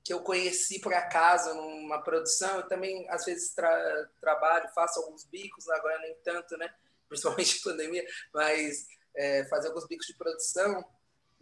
[0.04, 2.58] que eu conheci por acaso numa produção.
[2.58, 6.74] Eu também, às vezes, tra trabalho, faço alguns bicos, agora nem tanto, né?
[7.08, 10.84] principalmente pandemia, mas é, fazer alguns bicos de produção.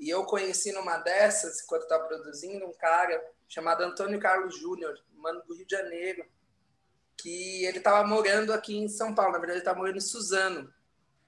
[0.02, 5.44] E eu conheci numa dessas, enquanto estava produzindo, um cara chamado Antônio Carlos Júnior, mano
[5.48, 6.26] do Rio de Janeiro,
[7.16, 10.74] que ele estava morando aqui em São Paulo, na verdade ele estava morando em Suzano.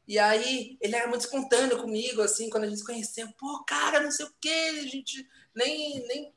[0.08, 4.02] E aí ele era muito espontâneo comigo, assim, quando a gente se conhecia, pô, cara,
[4.02, 6.34] não sei o quê, a gente nem, nem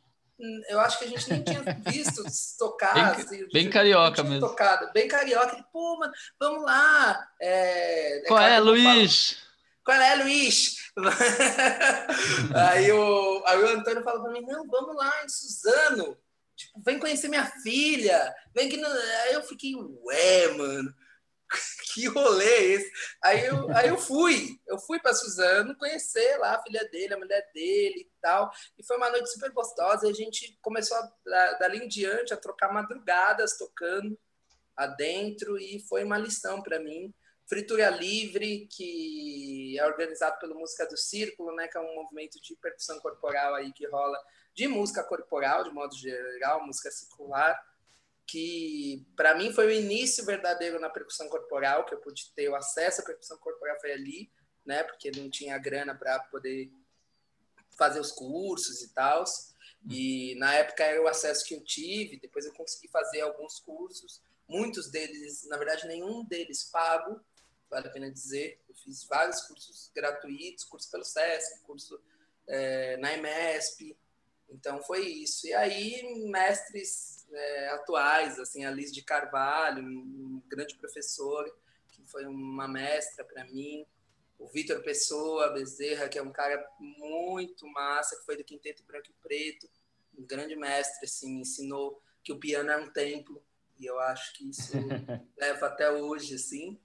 [0.69, 2.23] eu acho que a gente nem tinha visto
[2.59, 2.93] tocar.
[2.93, 4.47] Bem, assim, bem carioca mesmo.
[4.47, 5.55] Tocado, bem carioca.
[5.55, 7.27] Ele, pô, mano, vamos lá.
[7.41, 9.39] É, é Qual é, Luiz?
[9.83, 10.86] Qual é, Luiz?
[12.55, 16.17] aí, o, aí o Antônio falou para mim, não, vamos lá em Suzano.
[16.57, 18.83] Tipo, vem conhecer minha filha, vem que.
[18.83, 20.95] Aí eu fiquei, ué, mano,
[21.93, 22.93] que rolê é esse?
[23.23, 27.19] Aí eu, aí eu fui, eu fui para Suzano conhecer lá a filha dele, a
[27.19, 28.51] mulher dele e tal.
[28.79, 30.07] E foi uma noite super gostosa.
[30.07, 34.19] E a gente começou, a, dali em diante, a trocar madrugadas tocando
[34.75, 35.59] adentro.
[35.59, 37.13] E foi uma lição para mim.
[37.47, 42.57] Fritura Livre, que é organizado pelo Música do Círculo, né, que é um movimento de
[42.57, 44.19] percussão corporal aí que rola
[44.53, 47.57] de música corporal, de modo geral, música circular,
[48.27, 52.57] que para mim foi o início verdadeiro na percussão corporal, que eu pude ter o
[52.57, 54.31] acesso à percussão corporal foi ali,
[54.65, 56.73] né, porque não tinha grana para poder
[57.79, 59.23] fazer os cursos e tal.
[59.89, 64.21] E na época era o acesso que eu tive, depois eu consegui fazer alguns cursos,
[64.49, 67.21] muitos deles, na verdade, nenhum deles pago,
[67.71, 68.61] vale a pena dizer.
[68.69, 72.01] Eu fiz vários cursos gratuitos, curso pelo SESC, curso
[72.47, 73.97] é, na EMESP.
[74.49, 75.47] Então foi isso.
[75.47, 81.45] E aí, mestres é, atuais, assim, a Liz de Carvalho, um grande professor,
[81.93, 83.85] que foi uma mestra para mim.
[84.39, 89.09] O Vitor Pessoa Bezerra, que é um cara muito massa, que foi do Quinteto Branco
[89.11, 89.69] e Preto,
[90.17, 93.43] um grande mestre, assim, me ensinou que o piano é um templo,
[93.79, 94.73] e eu acho que isso
[95.37, 96.79] leva até hoje, assim.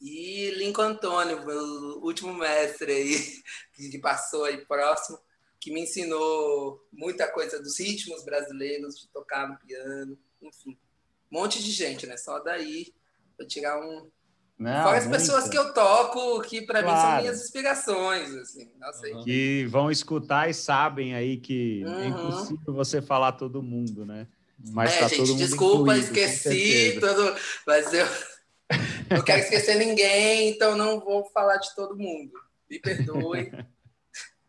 [0.00, 3.18] E Lincoln Antônio, meu último mestre aí,
[3.90, 5.18] que passou aí próximo,
[5.58, 10.78] que me ensinou muita coisa dos ritmos brasileiros, de tocar no piano, enfim.
[11.32, 12.16] Um monte de gente, né?
[12.16, 12.92] Só daí
[13.38, 14.08] eu tirar um.
[14.58, 16.96] Não, Fora as pessoas que eu toco, que para claro.
[16.96, 18.70] mim são minhas inspirações, assim.
[18.78, 19.24] Nossa, uhum.
[19.24, 22.00] Que vão escutar e sabem aí que é uhum.
[22.00, 24.26] é impossível você falar todo mundo, né?
[24.70, 28.06] Mas é, tá gente, todo mundo desculpa, incluído, esqueci todo, mas eu
[29.10, 32.32] não quero esquecer ninguém, então não vou falar de todo mundo.
[32.68, 33.52] Me perdoe.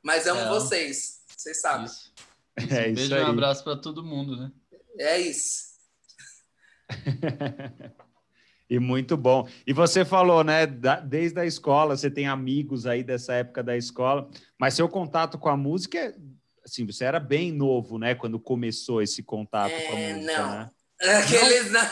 [0.03, 0.49] Mas amo é.
[0.49, 1.85] vocês, vocês sabem.
[1.85, 2.13] Isso.
[2.57, 4.51] É um beijo e um abraço para todo mundo, né?
[4.99, 5.67] É isso.
[8.69, 9.47] e muito bom.
[9.65, 14.29] E você falou, né, desde a escola, você tem amigos aí dessa época da escola,
[14.57, 16.15] mas seu contato com a música,
[16.65, 20.37] assim, você era bem novo, né, quando começou esse contato é, com a é, música,
[20.37, 20.51] não.
[20.51, 20.71] né?
[20.99, 21.83] Aqueles não,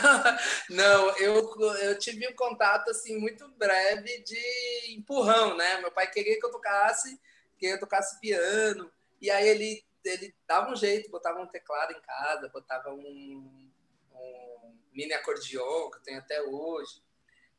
[0.70, 5.80] não eu, eu tive um contato assim muito breve de empurrão, né?
[5.80, 7.20] Meu pai queria que eu tocasse,
[7.56, 8.90] que eu tocasse piano,
[9.20, 13.70] e aí ele ele dava um jeito, botava um teclado em casa, botava um,
[14.14, 17.02] um mini acordeon que eu tenho até hoje.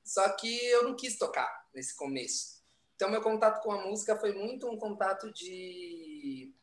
[0.04, 2.64] Só que eu não quis tocar nesse começo.
[2.96, 6.54] Então meu contato com a música foi muito um contato de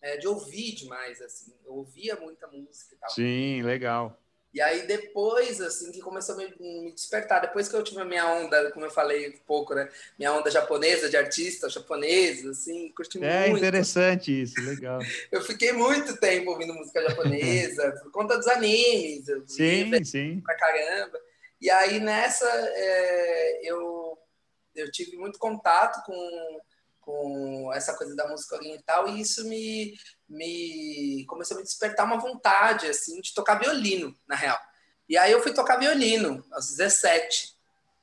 [0.00, 1.54] é, de ouvir demais assim.
[1.64, 3.10] Eu ouvia muita música e tal.
[3.10, 4.18] Sim, legal.
[4.56, 8.06] E aí depois, assim, que começou a me, me, despertar, depois que eu tive a
[8.06, 9.86] minha onda, como eu falei um pouco, né?
[10.18, 13.56] Minha onda japonesa, de artista japonesa, assim, curti é muito.
[13.56, 14.98] É interessante isso, legal.
[15.30, 19.26] eu fiquei muito tempo ouvindo música japonesa, por conta dos animes.
[19.46, 20.40] sim, sim.
[20.40, 21.20] Pra caramba.
[21.60, 24.18] E aí nessa, é, eu,
[24.74, 26.60] eu tive muito contato com
[27.06, 29.94] com essa coisa da música oriental e isso me,
[30.28, 34.58] me começou a me despertar uma vontade assim de tocar violino, na real.
[35.08, 37.54] E aí eu fui tocar violino aos 17.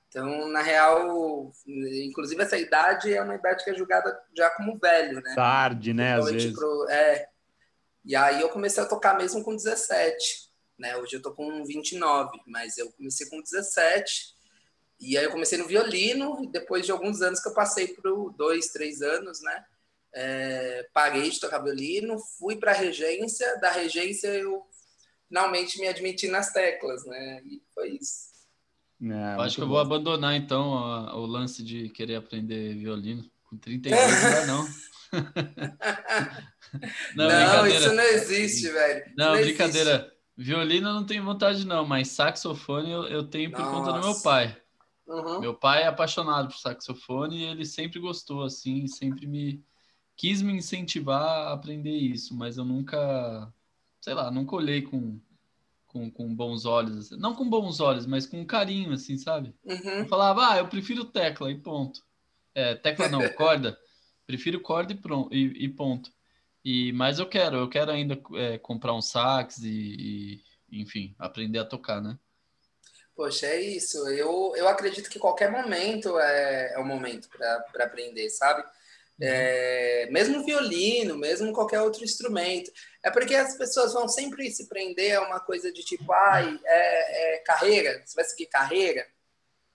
[0.08, 5.20] Então, na real, inclusive essa idade é uma idade que é julgada já como velho,
[5.22, 5.36] né?
[5.36, 6.16] Tarde, né?
[6.16, 6.54] Às vezes.
[6.54, 7.28] Pro, é.
[8.06, 10.96] E aí eu comecei a tocar mesmo com 17, né?
[10.96, 14.33] Hoje eu tô com 29, mas eu comecei com 17
[15.04, 18.68] e aí eu comecei no violino, depois de alguns anos que eu passei por dois,
[18.68, 19.66] três anos, né?
[20.16, 24.63] É, parei de tocar violino, fui para a regência, da regência eu
[25.28, 27.42] finalmente me admiti nas teclas, né?
[27.44, 28.32] E foi isso.
[29.02, 33.28] É, acho que eu vou abandonar então a, o lance de querer aprender violino.
[33.50, 34.68] Com 32 ainda não.
[37.16, 39.12] não, não isso não existe, velho.
[39.18, 39.96] Não, não brincadeira.
[39.96, 40.13] Existe.
[40.36, 43.72] Violino eu não tenho vontade, não, mas saxofone eu, eu tenho por Nossa.
[43.72, 44.58] conta do meu pai.
[45.08, 45.39] Uhum.
[45.39, 49.63] Meu pai é apaixonado por saxofone e ele sempre gostou, assim, sempre me
[50.16, 53.52] quis me incentivar a aprender isso, mas eu nunca,
[54.00, 55.19] sei lá, nunca olhei com,
[55.88, 57.17] com, com bons olhos, assim.
[57.17, 59.54] não com bons olhos, mas com carinho, assim, sabe?
[59.63, 60.00] Uhum.
[60.00, 62.02] Eu falava, ah, eu prefiro tecla e ponto.
[62.56, 63.77] É, tecla não, corda.
[64.25, 66.12] Prefiro corda e, pronto, e, e, ponto.
[66.63, 71.60] E, mas eu quero, eu quero ainda é, comprar um sax e, e, enfim, aprender
[71.60, 72.17] a tocar, né?
[73.16, 74.08] Poxa, é isso.
[74.10, 78.62] Eu, eu acredito que qualquer momento é, é o momento para aprender, sabe?
[78.62, 79.28] Uhum.
[79.28, 82.72] É, mesmo violino, mesmo qualquer outro instrumento.
[83.04, 87.36] É porque as pessoas vão sempre se prender a uma coisa de tipo, ai, é,
[87.36, 89.06] é carreira, você vai seguir carreira.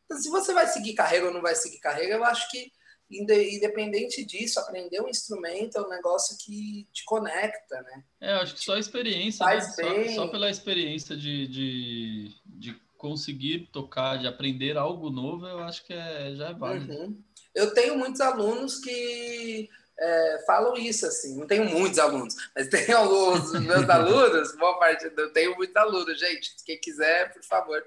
[0.05, 2.73] Então, se você vai seguir carreira ou não vai seguir carreira, eu acho que
[3.11, 8.05] independente disso, aprender um instrumento é um negócio que te conecta, né?
[8.21, 9.61] É, acho que só a experiência, né?
[9.61, 15.85] só, só, pela experiência de, de, de, conseguir tocar, de aprender algo novo, eu acho
[15.85, 16.93] que é, já é válido.
[16.93, 17.23] Uhum.
[17.55, 22.99] Eu tenho muitos alunos que é, falam isso, assim, não tenho muitos alunos, mas tenho
[22.99, 27.83] alguns meus alunos, boa parte, eu tenho muitos alunos, gente, quem quiser, por favor,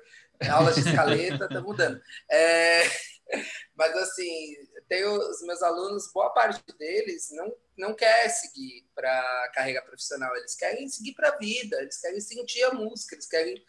[0.49, 2.01] aulas de escaleta, tá mudando.
[2.29, 2.83] É,
[3.75, 4.55] mas assim,
[4.87, 10.55] tenho os meus alunos, boa parte deles não, não quer seguir para carreira profissional, eles
[10.55, 13.63] querem seguir para a vida, eles querem sentir a música, eles querem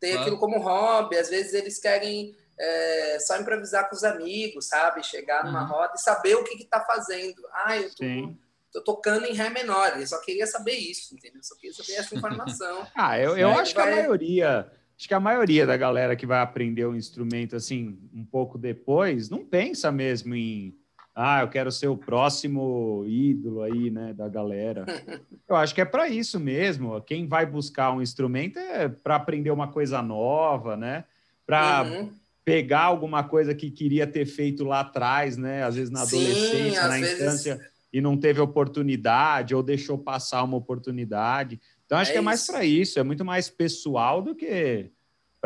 [0.00, 0.22] ter claro.
[0.22, 5.04] aquilo como hobby, às vezes eles querem é, só improvisar com os amigos, sabe?
[5.04, 5.68] Chegar numa uhum.
[5.68, 7.42] roda e saber o que está fazendo.
[7.52, 8.34] Ah, eu tô,
[8.72, 11.40] tô, tocando em Ré menor, eu só queria saber isso, entendeu?
[11.40, 12.86] Eu só queria saber essa informação.
[12.94, 13.84] ah, eu, eu acho vai...
[13.84, 17.54] que a maioria acho que a maioria da galera que vai aprender o um instrumento
[17.54, 20.74] assim um pouco depois não pensa mesmo em
[21.18, 24.84] ah, eu quero ser o próximo ídolo aí, né, da galera.
[25.48, 27.00] Eu acho que é para isso mesmo.
[27.00, 31.04] Quem vai buscar um instrumento é para aprender uma coisa nova, né?
[31.46, 32.10] Para uhum.
[32.44, 35.62] pegar alguma coisa que queria ter feito lá atrás, né?
[35.62, 37.14] Às vezes na adolescência, Sim, na vezes...
[37.14, 37.60] infância
[37.90, 41.58] e não teve oportunidade ou deixou passar uma oportunidade.
[41.86, 44.90] Então, acho é que é mais para isso, é muito mais pessoal do que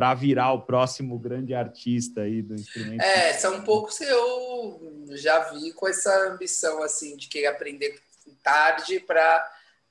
[0.01, 3.03] para virar o próximo grande artista aí do instrumento.
[3.03, 8.01] É, são poucos que eu já vi com essa ambição assim de querer aprender
[8.42, 9.46] tarde para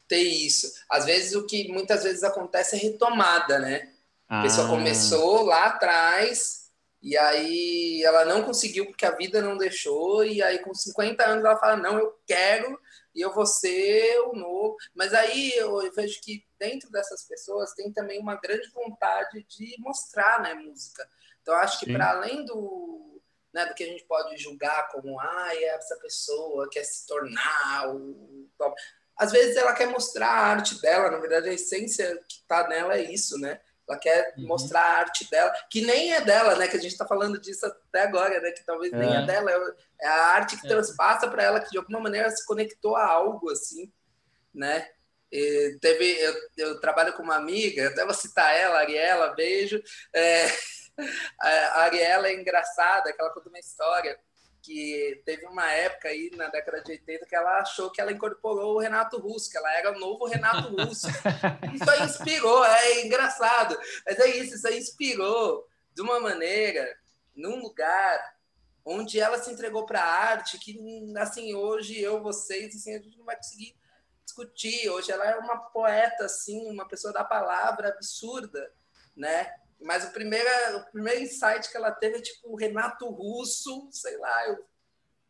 [0.07, 0.74] ter isso.
[0.89, 3.91] Às vezes o que muitas vezes acontece é retomada, né?
[4.28, 4.70] A pessoa ah.
[4.72, 6.59] começou lá atrás
[7.02, 11.45] e aí ela não conseguiu porque a vida não deixou e aí com 50 anos
[11.45, 12.80] ela fala: "Não, eu quero
[13.20, 14.78] e eu vou ser o novo.
[14.93, 20.41] Mas aí eu vejo que dentro dessas pessoas tem também uma grande vontade de mostrar
[20.41, 21.08] né, música.
[21.41, 23.22] Então, acho que para além do,
[23.54, 28.47] né, do que a gente pode julgar como ah, essa pessoa quer se tornar o
[28.58, 28.80] top.
[29.18, 32.95] Às vezes ela quer mostrar a arte dela, na verdade a essência que está nela
[32.95, 33.60] é isso, né?
[33.89, 34.47] Ela quer uhum.
[34.47, 36.67] mostrar a arte dela, que nem é dela, né?
[36.67, 38.51] Que a gente está falando disso até agora, né?
[38.51, 38.97] Que talvez é.
[38.97, 39.51] nem é dela,
[39.99, 40.69] é a arte que é.
[40.69, 43.91] transpassa para ela, que de alguma maneira se conectou a algo, assim,
[44.53, 44.87] né?
[45.31, 49.81] E teve, eu, eu, trabalho com uma amiga, até vou citar ela, Ariela, beijo.
[50.13, 50.45] É,
[51.39, 54.19] a Ariela é engraçada, que ela conta uma história
[54.62, 58.76] que teve uma época aí na década de 80 que ela achou que ela incorporou
[58.76, 61.07] o Renato Russo, que ela era o novo Renato Russo.
[61.74, 63.78] isso aí inspirou, é engraçado.
[64.05, 66.97] Mas é isso, isso aí inspirou de uma maneira,
[67.36, 68.38] num lugar
[68.86, 70.78] onde ela se entregou para a arte, que
[71.18, 73.76] assim, hoje eu, vocês, assim, a gente não vai conseguir
[74.26, 74.89] discutir.
[74.89, 78.72] Hoje ela é uma poeta, assim, uma pessoa da palavra absurda,
[79.16, 79.53] né?
[79.82, 84.17] Mas o primeiro, o primeiro insight que ela teve é tipo o Renato Russo, sei
[84.17, 84.65] lá, eu...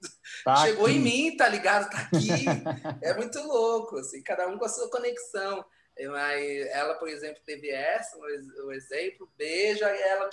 [0.43, 0.95] tá chegou aqui.
[0.95, 1.89] em mim, tá ligado?
[1.89, 2.45] Tá aqui.
[3.03, 5.63] é muito louco, assim, cada um com a sua conexão.
[6.07, 10.29] Mas ela, por exemplo, teve essa, o exemplo, beija ela,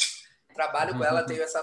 [0.54, 1.60] trabalho com ela, teve essa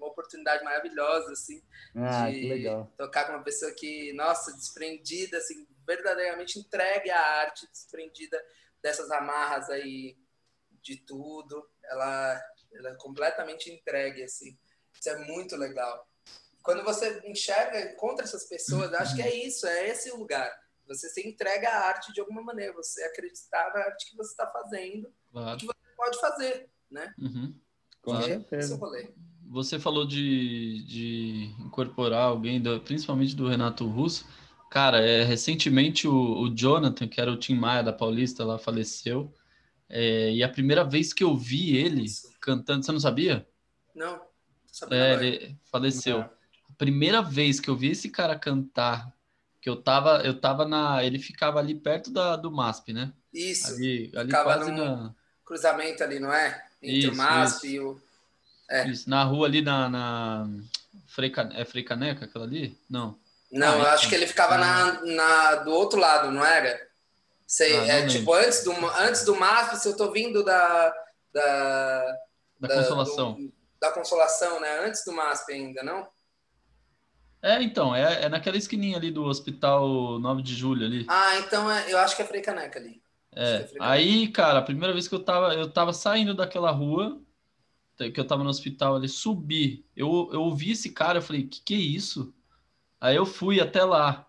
[0.00, 1.62] oportunidade maravilhosa, assim,
[1.96, 2.64] ah, de
[2.96, 8.42] tocar com uma pessoa que, nossa, desprendida, assim, verdadeiramente entregue à arte, desprendida
[8.80, 10.16] dessas amarras aí
[10.84, 12.40] de tudo ela,
[12.72, 14.56] ela é completamente entregue, assim.
[14.98, 16.06] Isso é muito legal.
[16.62, 20.50] Quando você enxerga, encontra essas pessoas, acho que é isso, é esse o lugar.
[20.86, 24.46] Você se entrega à arte de alguma maneira, você acreditar na arte que você está
[24.46, 25.58] fazendo, claro.
[25.58, 27.12] que você pode fazer, né?
[27.18, 27.54] Uhum.
[28.02, 28.78] Com certeza.
[29.46, 34.26] Você falou de, de incorporar alguém, do, principalmente do Renato Russo.
[34.70, 39.32] Cara, é, recentemente o, o Jonathan, que era o Tim Maia da Paulista, lá faleceu.
[39.88, 42.04] É, e a primeira vez que eu vi ele
[42.40, 43.46] cantando, você não sabia?
[43.94, 44.20] Não.
[44.90, 46.18] É, ele faleceu.
[46.18, 46.24] Não.
[46.24, 49.12] A primeira vez que eu vi esse cara cantar,
[49.60, 53.12] que eu tava, eu tava na, ele ficava ali perto da, do MASP, né?
[53.32, 53.74] Isso.
[53.74, 55.14] Ali, ali quase na
[55.44, 56.66] cruzamento ali, não é?
[56.82, 57.76] Entre isso, o MASP isso.
[57.76, 58.00] e o
[58.68, 58.88] é.
[58.88, 60.48] Isso, na rua ali na, na
[61.06, 62.78] Freica, é Freicaneca aquela ali?
[62.88, 63.18] Não.
[63.52, 66.88] Não, ah, eu acho que ele ficava na, na, do outro lado, não era?
[67.54, 70.92] Sei, ah, é tipo antes do, antes do MASP, se eu tô vindo da.
[71.32, 72.18] Da,
[72.58, 73.34] da, da consolação.
[73.34, 74.80] Do, da consolação, né?
[74.84, 76.08] Antes do MASP ainda, não?
[77.40, 81.06] É, então, é, é naquela esquininha ali do Hospital 9 de Julho ali.
[81.08, 83.00] Ah, então é, eu acho que é Frei Caneca ali.
[83.32, 87.22] É, é aí, cara, a primeira vez que eu tava, eu tava saindo daquela rua,
[87.96, 91.62] que eu tava no hospital ali, subi, eu, eu ouvi esse cara, eu falei, que
[91.62, 92.34] que é isso?
[93.00, 94.26] Aí eu fui até lá.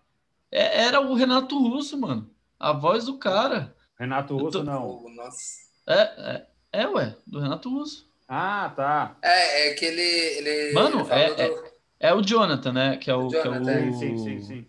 [0.48, 2.35] É, era o Renato Russo, mano.
[2.58, 3.74] A voz do cara.
[3.98, 4.64] Renato Russo, tô...
[4.64, 5.02] não.
[5.14, 5.40] Nossa.
[5.86, 6.46] É, é,
[6.82, 8.06] é, ué, do Renato Russo.
[8.28, 9.16] Ah, tá.
[9.22, 10.02] É, é que ele.
[10.02, 11.64] ele Mano, ele é, do...
[12.00, 12.96] É o Jonathan, né?
[12.96, 13.28] Que é o.
[13.28, 13.98] Jonathan, que é Sim, o...
[13.98, 14.66] sim, sim, sim.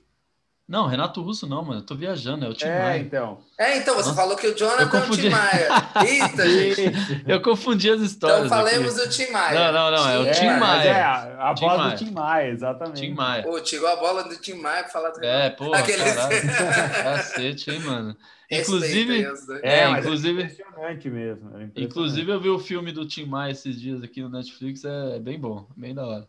[0.68, 1.80] Não, Renato Russo não, mano.
[1.80, 2.99] Eu tô viajando, é o Tim É, Maia.
[2.99, 3.39] então.
[3.57, 5.22] É, então, você Nossa, falou que o eu Jonathan é o confundi.
[5.22, 5.68] Tim Maia.
[6.05, 7.24] Eita, gente.
[7.26, 8.45] Eu confundi as histórias.
[8.45, 9.07] Então falemos aqui.
[9.07, 9.72] do Tim Maia.
[9.72, 10.89] Não, não, não, é o É, Tim Maia.
[10.89, 11.91] É, a, a Tim voz Maia.
[11.91, 12.99] do Tim Maia, exatamente.
[13.01, 13.43] Tim Maia.
[13.43, 16.15] Pô, tirou a bola do Tim Maia pra falar do É, pô, Aqueles-.
[17.03, 18.15] Cacete, hein, mano.
[18.51, 19.61] Inclusive, os dois.
[19.63, 21.49] é, mas inclusive, impressionante mesmo.
[21.53, 21.84] era impressionante.
[21.84, 25.38] inclusive eu vi o filme do Tim Maia esses dias aqui no Netflix, é bem
[25.39, 26.28] bom, bem da hora.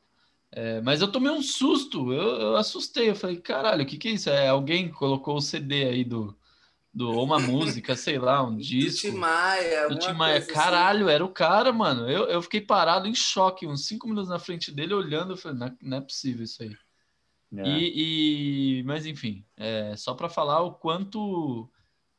[0.51, 4.09] É, mas eu tomei um susto, eu, eu assustei, eu falei, caralho, o que que
[4.09, 4.31] é isso?
[4.31, 6.37] É, alguém colocou o CD aí do,
[6.93, 9.11] do ou uma música, sei lá, um do disco.
[9.13, 9.89] Tim Maia.
[9.89, 10.53] Do Tim Maia, assim.
[10.53, 12.09] caralho, era o cara, mano.
[12.11, 15.59] Eu, eu fiquei parado em choque, uns cinco minutos na frente dele, olhando, eu falei,
[15.59, 16.75] não é, não é possível isso aí.
[17.57, 17.69] É.
[17.69, 21.71] E, e- mas enfim, é, só para falar o quanto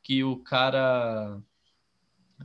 [0.02, 1.40] que o cara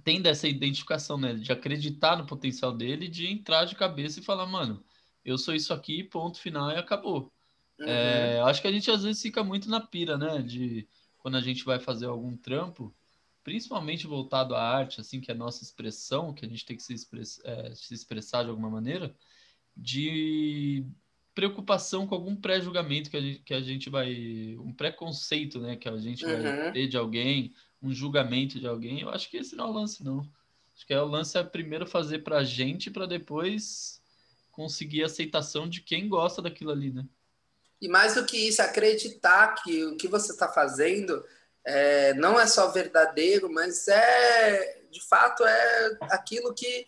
[0.04, 1.34] tem dessa identificação, né?
[1.34, 4.84] De acreditar no potencial dele, de entrar de cabeça e falar, mano,
[5.26, 7.34] eu sou isso aqui, ponto final e acabou.
[7.80, 8.34] Uhum.
[8.34, 10.42] É, acho que a gente às vezes fica muito na pira, né?
[10.42, 12.96] De quando a gente vai fazer algum trampo,
[13.44, 16.84] principalmente voltado à arte, assim, que é a nossa expressão, que a gente tem que
[16.84, 19.16] se, express- é, se expressar de alguma maneira,
[19.76, 20.86] de
[21.34, 24.58] preocupação com algum pré-julgamento que a gente, que a gente vai.
[24.60, 25.76] um preconceito, né?
[25.76, 26.72] Que a gente vai Uhum.
[26.72, 29.02] ter de alguém, um julgamento de alguém.
[29.02, 30.22] Eu acho que esse não é o lance, não.
[30.76, 34.02] Acho que é o lance é primeiro fazer pra gente, para depois
[34.56, 37.06] conseguir a aceitação de quem gosta daquilo ali, né?
[37.82, 41.24] E mais do que isso, acreditar que o que você está fazendo
[41.66, 46.88] é, não é só verdadeiro, mas é de fato é aquilo que,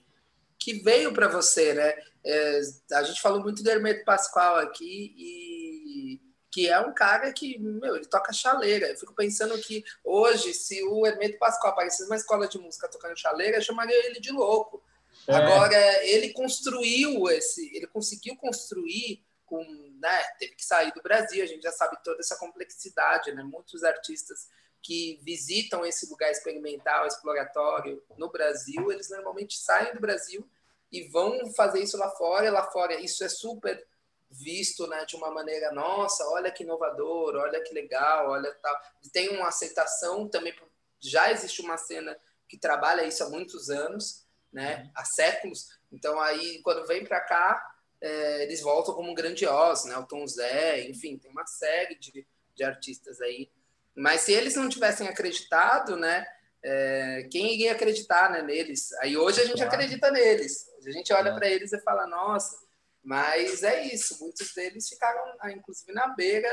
[0.57, 1.93] que veio para você, né?
[2.25, 2.61] É,
[2.93, 7.95] a gente falou muito do Hermeto Pascoal aqui e que é um cara que, meu,
[7.95, 8.87] ele toca chaleira.
[8.87, 13.19] Eu fico pensando que hoje, se o Hermeto Pascoal aparecesse numa escola de música tocando
[13.19, 14.81] chaleira, eu chamaria ele de louco.
[15.27, 15.35] É.
[15.35, 19.63] Agora, ele construiu esse, ele conseguiu construir com,
[20.01, 23.43] né, teve que sair do Brasil, a gente já sabe toda essa complexidade, né?
[23.43, 24.47] Muitos artistas
[24.81, 30.47] que visitam esse lugar experimental, exploratório no Brasil, eles normalmente saem do Brasil
[30.91, 33.85] e vão fazer isso lá fora, e lá fora isso é super
[34.29, 38.75] visto, né, de uma maneira, nossa, olha que inovador, olha que legal, olha tal.
[39.11, 40.53] Tem uma aceitação também,
[40.99, 42.17] já existe uma cena
[42.47, 45.67] que trabalha isso há muitos anos, né, há séculos.
[45.91, 50.87] Então aí quando vem para cá, é, eles voltam como grandiosos, né, o Tom Zé,
[50.89, 53.49] enfim, tem uma série de, de artistas aí.
[53.95, 56.25] Mas se eles não tivessem acreditado, né,
[56.63, 58.91] é, quem iria acreditar né, neles?
[59.01, 59.73] Aí hoje a gente Claro.
[59.73, 60.67] acredita neles.
[60.85, 62.59] A gente olha para eles e fala, nossa,
[63.03, 64.19] mas é isso.
[64.19, 66.49] Muitos deles ficaram, ah, inclusive, na beira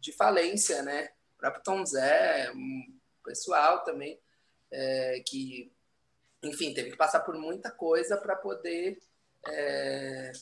[0.00, 1.10] de falência, né?
[1.34, 4.18] O próprio Tom Zé, um pessoal também,
[4.70, 5.73] é, que,
[6.44, 8.98] enfim, teve que passar por muita coisa para poder,
[9.48, 10.32] é,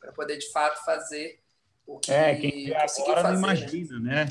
[0.00, 1.40] para poder de fato fazer
[1.86, 3.32] o que É, quem agora não fazer.
[3.32, 3.36] né?
[3.36, 4.28] imagina, né?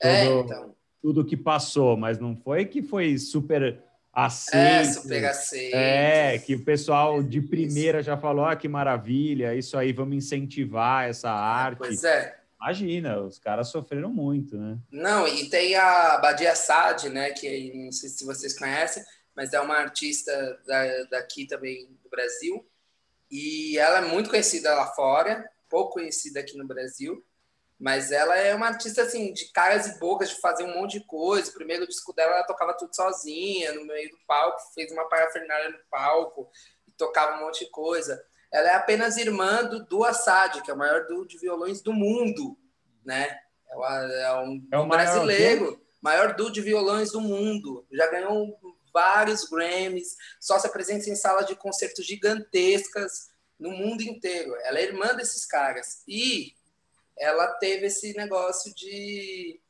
[0.00, 0.74] É, Tudo- então.
[1.00, 4.56] Tudo que passou, mas não foi que foi super aceito.
[4.56, 5.74] É, super aceito.
[5.76, 11.08] É, que o pessoal de primeira já falou, ah, que maravilha, isso aí, vamos incentivar
[11.08, 11.78] essa arte.
[11.78, 12.36] Pois é.
[12.60, 14.76] Imagina, os caras sofreram muito, né?
[14.90, 19.04] Não, e tem a Badia Sad, né, que não sei se vocês conhecem,
[19.38, 22.68] mas é uma artista da, daqui também do Brasil.
[23.30, 27.24] E ela é muito conhecida lá fora, pouco conhecida aqui no Brasil.
[27.78, 31.04] Mas ela é uma artista, assim, de caras e bocas, de fazer um monte de
[31.04, 31.52] coisa.
[31.52, 35.70] O primeiro disco dela, ela tocava tudo sozinha, no meio do palco, fez uma parafernália
[35.70, 36.50] no palco,
[36.88, 38.20] e tocava um monte de coisa.
[38.50, 41.92] Ela é apenas irmã do Du Assad, que é o maior duo de violões do
[41.92, 42.58] mundo,
[43.04, 43.38] né?
[43.70, 47.86] É, é um, É o um maior brasileiro, maior duo de violões do mundo.
[47.92, 48.58] Já ganhou
[48.98, 54.56] vários Grammys, só se apresenta em salas de concertos gigantescas no mundo inteiro.
[54.62, 56.02] Ela é irmã desses caras.
[56.08, 56.52] E
[57.16, 59.60] ela teve esse negócio de,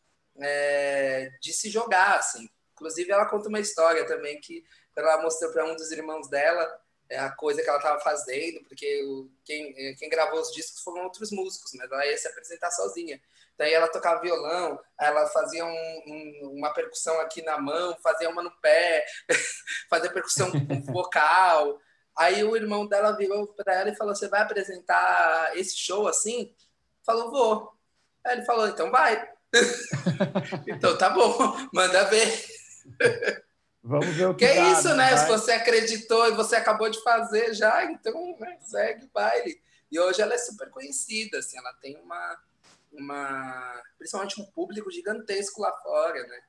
[0.41, 2.49] é, de se jogar, assim.
[2.72, 4.64] Inclusive, ela conta uma história também que,
[4.97, 6.81] ela mostrou para um dos irmãos dela
[7.16, 11.04] a coisa que ela estava fazendo, porque o, quem, é, quem gravou os discos foram
[11.04, 13.20] outros músicos, mas ela ia se apresentar sozinha.
[13.56, 18.42] Daí ela tocava violão, ela fazia um- um- uma percussão aqui na mão, fazia uma
[18.42, 19.04] no pé,
[19.90, 20.59] fazia percussão com
[20.92, 21.80] vocal.
[22.16, 26.54] Aí o irmão dela virou para ela e falou: Você vai apresentar esse show assim?
[27.04, 27.72] Falou: Vou.
[28.24, 29.28] Aí ele falou: Então vai.
[30.66, 31.38] então tá bom,
[31.72, 32.44] manda ver.
[33.83, 35.16] Vamos ver o que Que é isso, né?
[35.16, 39.61] Se você acreditou e você acabou de fazer já, então né, segue o baile.
[39.91, 42.39] E hoje ela é super conhecida, assim, ela tem uma,
[42.93, 46.41] uma principalmente um público gigantesco lá fora, né?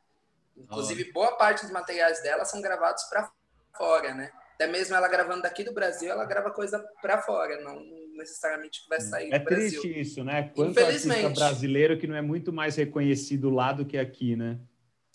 [0.58, 3.32] Inclusive, boa parte dos materiais dela são gravados para
[3.78, 4.30] fora, né?
[4.56, 7.82] Até mesmo ela gravando daqui do Brasil, ela grava coisa para fora, não,
[8.18, 9.82] necessariamente que vai sair é do Brasil.
[9.82, 10.52] triste isso, né?
[10.54, 14.60] Quanto artista brasileiro que não é muito mais reconhecido lá do que aqui, né?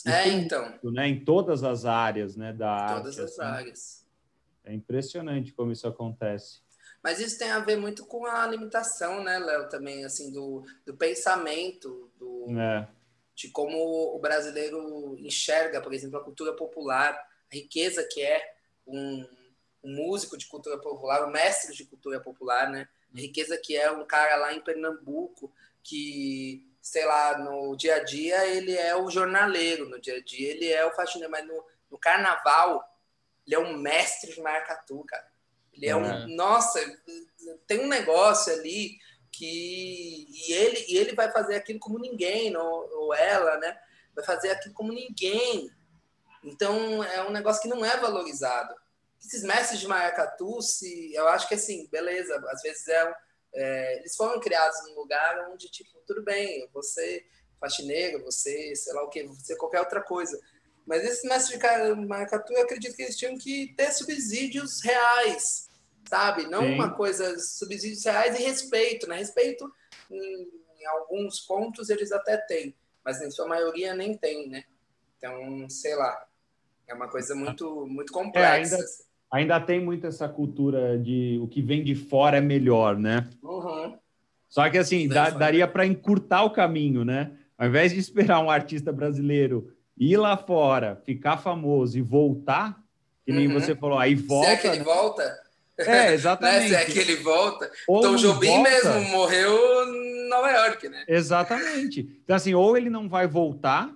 [0.07, 0.79] É, então.
[0.83, 1.09] Né?
[1.09, 2.97] Em todas as áreas, né, da arte.
[2.97, 3.43] Todas as assim.
[3.43, 4.07] áreas.
[4.65, 6.63] É impressionante como isso acontece.
[7.03, 10.97] Mas isso tem a ver muito com a limitação, né, Léo, também, assim, do, do
[10.97, 12.89] pensamento, do, é.
[13.35, 13.77] de como
[14.15, 17.13] o brasileiro enxerga, por exemplo, a cultura popular,
[17.53, 18.41] a riqueza que é
[18.87, 19.27] um,
[19.83, 22.89] um músico de cultura popular, um mestre de cultura popular, né?
[23.15, 25.53] A riqueza que é um cara lá em Pernambuco
[25.83, 30.51] que, sei lá, no dia a dia ele é o jornaleiro, no dia a dia
[30.51, 32.87] ele é o faxineiro, mas no, no carnaval
[33.47, 35.26] ele é um mestre de maracatu, cara.
[35.72, 36.28] Ele é, é um.
[36.37, 36.78] Nossa,
[37.66, 38.99] tem um negócio ali
[39.32, 40.28] que.
[40.30, 43.80] E ele, e ele vai fazer aquilo como ninguém, ou, ou ela, né?
[44.14, 45.70] Vai fazer aquilo como ninguém.
[46.45, 48.74] Então, é um negócio que não é valorizado.
[49.18, 53.14] Esses mestres de maracatu, se, eu acho que assim, beleza, às vezes é,
[53.55, 57.25] é, eles foram criados num lugar onde, tipo, tudo bem, você
[57.61, 60.39] faxineiro, você, sei lá o que, você qualquer outra coisa.
[60.87, 65.69] Mas esses mestres de maracatu, eu acredito que eles tinham que ter subsídios reais,
[66.09, 66.47] sabe?
[66.47, 66.75] Não Sim.
[66.75, 69.17] uma coisa, subsídios reais e respeito, né?
[69.17, 69.73] Respeito,
[70.11, 74.65] em, em, alguns pontos, eles até têm, mas em sua maioria nem tem, né?
[75.17, 76.29] Então, sei lá,
[76.87, 78.75] é uma coisa muito, muito complexa.
[78.75, 78.87] É, ainda,
[79.35, 83.26] ainda tem muito essa cultura de o que vem de fora é melhor, né?
[83.43, 83.97] Uhum.
[84.49, 87.32] Só que, assim, dá, daria para encurtar o caminho, né?
[87.59, 92.80] Ao invés de esperar um artista brasileiro ir lá fora, ficar famoso e voltar,
[93.26, 93.55] que nem uhum.
[93.55, 94.47] você falou, aí volta.
[94.47, 94.85] Se é que ele né?
[94.85, 95.41] volta.
[95.78, 96.70] É, exatamente.
[96.70, 96.78] né?
[96.78, 97.68] Se é que ele volta.
[97.89, 98.70] Ou Tom Jobim volta...
[98.70, 99.53] mesmo morreu
[99.89, 101.05] em Nova York, né?
[101.09, 102.20] Exatamente.
[102.22, 103.93] Então, assim, ou ele não vai voltar,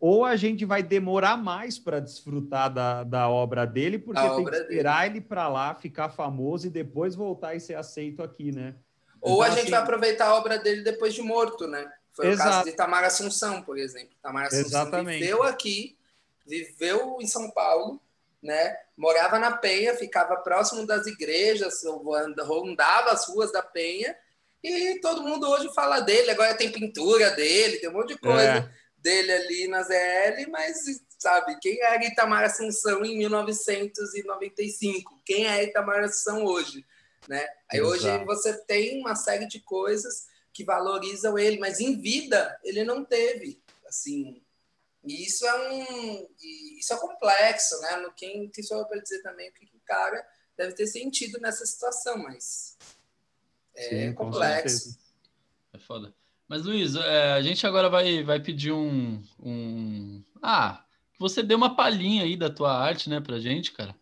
[0.00, 4.44] ou a gente vai demorar mais para desfrutar da, da obra dele, porque a tem
[4.44, 5.18] que esperar dele.
[5.18, 8.76] ele para lá, ficar famoso e depois voltar e ser aceito aqui, né?
[9.20, 9.70] Ou então, a gente assim...
[9.70, 11.90] vai aproveitar a obra dele depois de morto, né?
[12.12, 12.48] Foi Exato.
[12.48, 14.14] o caso de Tamara Assunção, por exemplo.
[14.22, 15.20] Tamara Assunção Exatamente.
[15.20, 15.96] viveu aqui,
[16.46, 18.00] viveu em São Paulo,
[18.40, 18.76] né?
[18.96, 21.82] Morava na Penha, ficava próximo das igrejas,
[22.46, 24.14] rondava as ruas da Penha,
[24.62, 26.30] e todo mundo hoje fala dele.
[26.30, 28.70] Agora tem pintura dele, tem um monte de coisa é.
[28.98, 35.20] Dele ali na ZL, mas sabe, quem era Itamar Assunção em 1995?
[35.24, 36.84] Quem é Itamar Assunção hoje?
[37.28, 37.46] Né?
[37.70, 37.92] Aí Exato.
[37.92, 43.04] hoje você tem uma série de coisas que valorizam ele, mas em vida ele não
[43.04, 44.42] teve, assim.
[45.04, 46.28] E isso é um,
[46.78, 47.96] isso é complexo, né?
[47.98, 50.26] No quem que sou para dizer também o que o cara
[50.56, 52.76] deve ter sentido nessa situação, mas
[53.74, 54.98] é Sim, complexo.
[55.72, 56.12] É foda.
[56.48, 60.82] Mas Luiz, é, a gente agora vai, vai pedir um, um, ah,
[61.12, 63.94] que você dê uma palhinha aí da tua arte, né, pra gente, cara.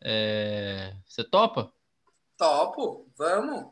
[0.00, 0.96] É...
[1.06, 1.72] Você topa?
[2.36, 3.70] Topo, vamos.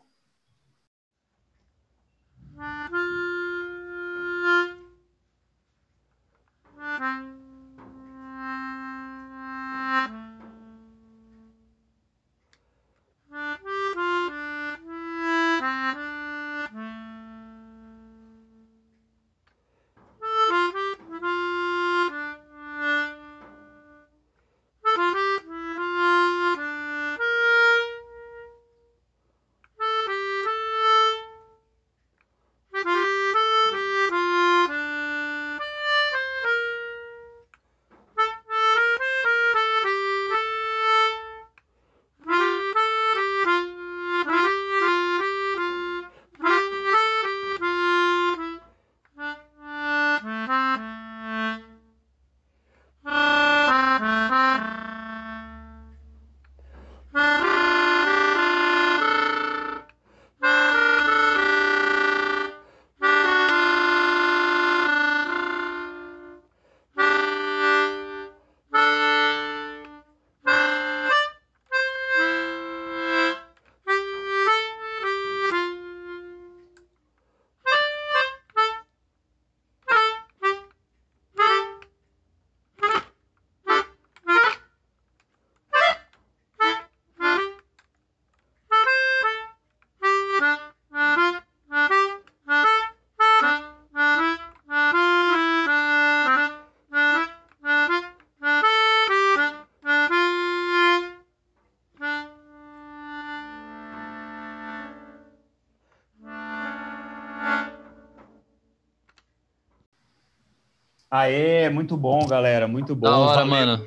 [111.11, 113.08] Aê, muito bom, galera, muito bom.
[113.08, 113.86] Da hora, mano.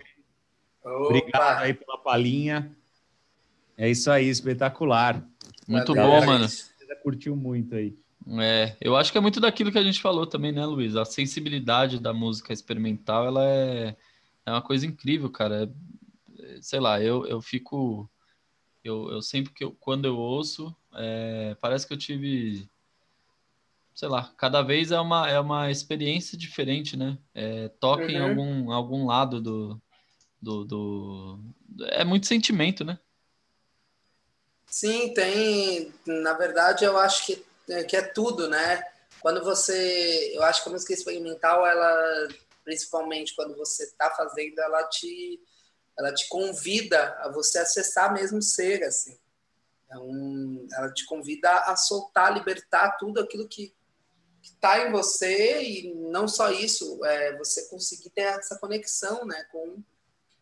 [0.84, 2.76] Obrigado aí pela palhinha.
[3.78, 5.26] É isso aí, espetacular.
[5.68, 6.48] Muito bom, mano.
[6.48, 7.96] Você curtiu muito aí.
[8.40, 10.96] É, eu acho que é muito daquilo que a gente falou também, né, Luiz?
[10.96, 13.96] A sensibilidade da música experimental, ela é,
[14.46, 15.72] é uma coisa incrível, cara.
[16.40, 18.10] É, sei lá, eu, eu fico.
[18.84, 22.70] Eu, eu sempre que eu, quando eu ouço, é, parece que eu tive.
[23.96, 27.18] Sei lá, cada vez é uma, é uma experiência diferente, né?
[27.34, 28.10] É, toca uhum.
[28.10, 29.82] em algum, algum lado do,
[30.42, 31.40] do, do.
[31.90, 33.00] É muito sentimento, né?
[34.66, 35.94] Sim, tem.
[36.06, 37.46] Na verdade, eu acho que,
[37.88, 38.84] que é tudo, né?
[39.22, 40.36] Quando você.
[40.36, 42.28] Eu acho que a música experimental, ela,
[42.66, 45.40] principalmente quando você está fazendo, ela te,
[45.98, 49.16] ela te convida a você acessar mesmo ser, assim.
[49.86, 53.72] Então, ela te convida a soltar, libertar tudo aquilo que
[54.64, 59.84] está em você e não só isso, é você conseguir ter essa conexão, né, com,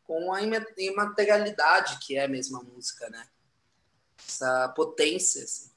[0.03, 0.41] com a
[0.77, 3.25] imaterialidade que é a mesma música, né?
[4.27, 5.43] essa potência.
[5.43, 5.71] Assim.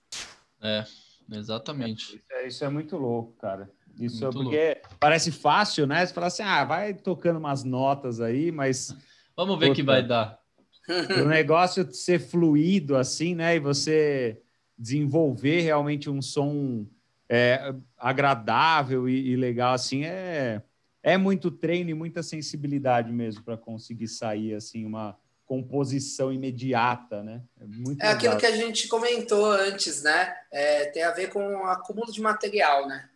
[0.63, 0.85] É,
[1.33, 2.17] exatamente.
[2.17, 3.71] Isso é, isso é, muito louco, cara.
[3.99, 4.97] Isso muito é porque louco.
[4.99, 6.05] parece fácil, né?
[6.05, 8.95] Você fala assim, ah, vai tocando umas notas aí, mas.
[9.37, 10.43] Vamos ver o que vai dar.
[11.23, 13.57] O negócio de ser fluido assim, né?
[13.57, 14.43] E você
[14.77, 16.87] desenvolver realmente um som
[17.29, 20.63] é, agradável e, e, legal assim é
[21.03, 27.43] é muito treino e muita sensibilidade mesmo para conseguir sair assim uma composição imediata, né?
[27.61, 30.35] É, muito é aquilo que a gente comentou antes, né?
[30.51, 33.11] É, tem a ver com o acúmulo de material, né?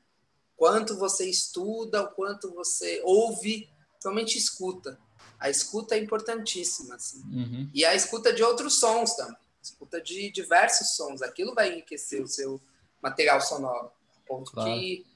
[0.57, 4.99] Quanto você estuda, o quanto você ouve, somente escuta.
[5.39, 7.23] A escuta é importantíssima, assim.
[7.33, 7.71] Uhum.
[7.73, 9.37] E a escuta de outros sons também.
[9.63, 11.23] Escuta de diversos sons.
[11.23, 12.61] Aquilo vai enriquecer o seu
[13.01, 13.91] material sonoro.
[14.29, 14.71] Ponto claro.
[14.71, 15.07] que,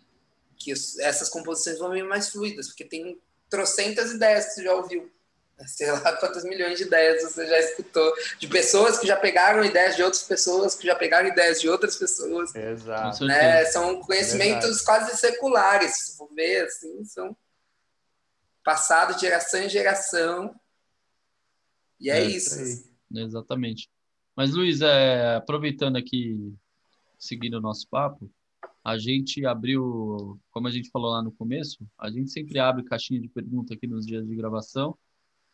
[0.57, 5.13] que essas composições vão vir mais fluidas, porque tem trocentas ideias que você já ouviu
[5.67, 9.97] sei lá quantas milhões de ideias você já escutou, de pessoas que já pegaram ideias
[9.97, 12.55] de outras pessoas, que já pegaram ideias de outras pessoas.
[12.55, 13.25] Exato.
[13.25, 13.65] Né?
[13.67, 17.37] São conhecimentos é quase seculares, se for ver, assim, são
[18.65, 20.55] passados de geração em geração.
[22.01, 22.55] E é, é isso.
[22.55, 22.91] Assim.
[23.15, 23.89] Exatamente.
[24.35, 26.55] Mas, Luiz, é, aproveitando aqui,
[27.19, 28.31] seguindo o nosso papo,
[28.85, 33.21] a gente abriu, como a gente falou lá no começo, a gente sempre abre caixinha
[33.21, 34.99] de pergunta aqui nos dias de gravação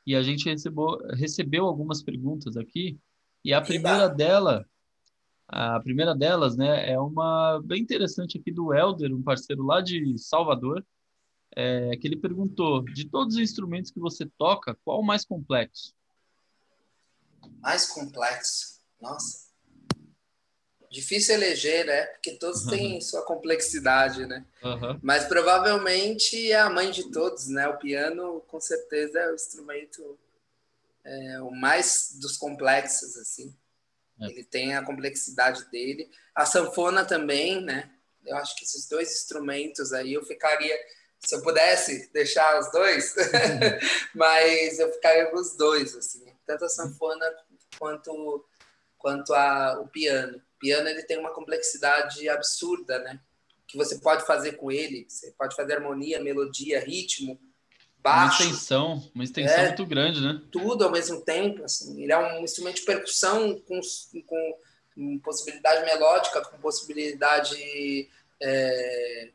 [0.07, 2.99] e a gente recebeu, recebeu algumas perguntas aqui,
[3.45, 4.67] e a primeira dela,
[5.47, 10.17] a primeira delas, né, é uma bem interessante aqui do Elder, um parceiro lá de
[10.17, 10.85] Salvador,
[11.55, 15.95] é, que ele perguntou, de todos os instrumentos que você toca, qual o mais complexo?
[17.61, 18.81] Mais complexo?
[19.01, 19.48] Nossa.
[20.91, 22.07] Difícil eleger, né?
[22.07, 22.71] Porque todos uhum.
[22.71, 24.45] têm sua complexidade, né?
[24.63, 24.99] Uhum.
[25.03, 27.69] Mas provavelmente é a mãe de todos, né?
[27.69, 30.19] O piano, com certeza, é o instrumento
[31.05, 33.55] é, o mais dos complexos, assim.
[34.21, 34.27] É.
[34.27, 36.11] Ele tem a complexidade dele.
[36.35, 37.91] A sanfona também, né?
[38.25, 40.77] Eu acho que esses dois instrumentos aí eu ficaria
[41.21, 43.15] se eu pudesse deixar os dois,
[44.15, 47.27] mas eu ficaria com os dois, assim, tanto a sanfona
[47.77, 48.47] quanto
[48.97, 53.21] quanto a, o piano piano ele tem uma complexidade absurda, né?
[53.67, 57.39] Que você pode fazer com ele, você pode fazer harmonia, melodia, ritmo,
[58.03, 58.43] baixo.
[58.43, 60.41] Uma extensão, uma extensão é, muito grande, né?
[60.51, 62.03] Tudo ao mesmo tempo, assim.
[62.03, 63.81] Ele é um instrumento de percussão com,
[64.27, 64.59] com,
[64.95, 68.09] com possibilidade melódica, com possibilidade
[68.41, 69.31] é,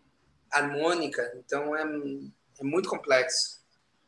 [0.52, 1.34] harmônica.
[1.38, 3.62] Então é, é muito complexo.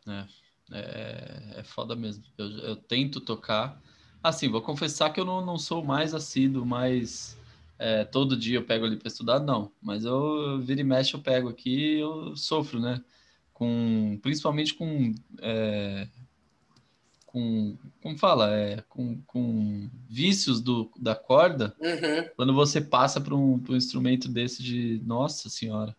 [0.07, 0.25] É,
[0.71, 2.23] é, é foda mesmo.
[2.37, 3.81] Eu, eu tento tocar
[4.27, 7.37] Assim, vou confessar que eu não, não sou mais assíduo, mas
[7.77, 9.71] é, todo dia eu pego ali para estudar, não.
[9.79, 12.99] Mas eu vira e mexe, eu pego aqui eu sofro, né?
[13.53, 15.13] Com, principalmente com,
[15.43, 16.07] é,
[17.27, 22.27] com como fala, é, com, com vícios do, da corda, uhum.
[22.35, 25.95] quando você passa para um, um instrumento desse de, nossa senhora,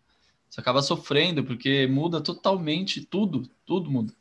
[0.50, 4.12] você acaba sofrendo, porque muda totalmente tudo, tudo muda.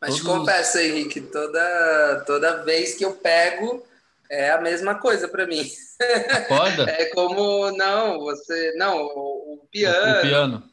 [0.00, 0.20] Mas Todos...
[0.20, 3.84] te confesso, Henrique, toda, toda vez que eu pego,
[4.30, 5.68] é a mesma coisa para mim.
[6.30, 6.84] Acorda?
[6.90, 8.74] é como, não, você.
[8.76, 10.14] Não, o, piano.
[10.14, 10.70] O, o piano.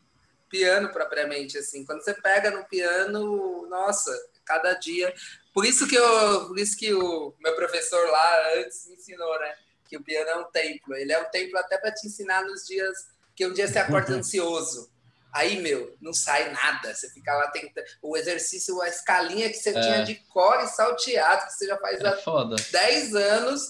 [0.49, 1.85] Piano, propriamente, assim.
[1.85, 4.11] Quando você pega no piano, nossa,
[4.45, 5.13] cada dia.
[5.53, 9.55] Por isso que eu, por isso que o meu professor lá antes me ensinou, né?
[9.89, 10.95] Que o piano é um templo.
[10.95, 14.13] Ele é um templo até para te ensinar nos dias que um dia você acorda
[14.15, 14.89] ansioso.
[15.35, 16.95] Aí, meu, não sai nada.
[16.95, 17.85] Você fica lá tentando.
[18.01, 19.81] O exercício, a escalinha que você é.
[19.81, 22.55] tinha de core e salteado, que você já faz é há foda.
[22.71, 23.61] 10 anos,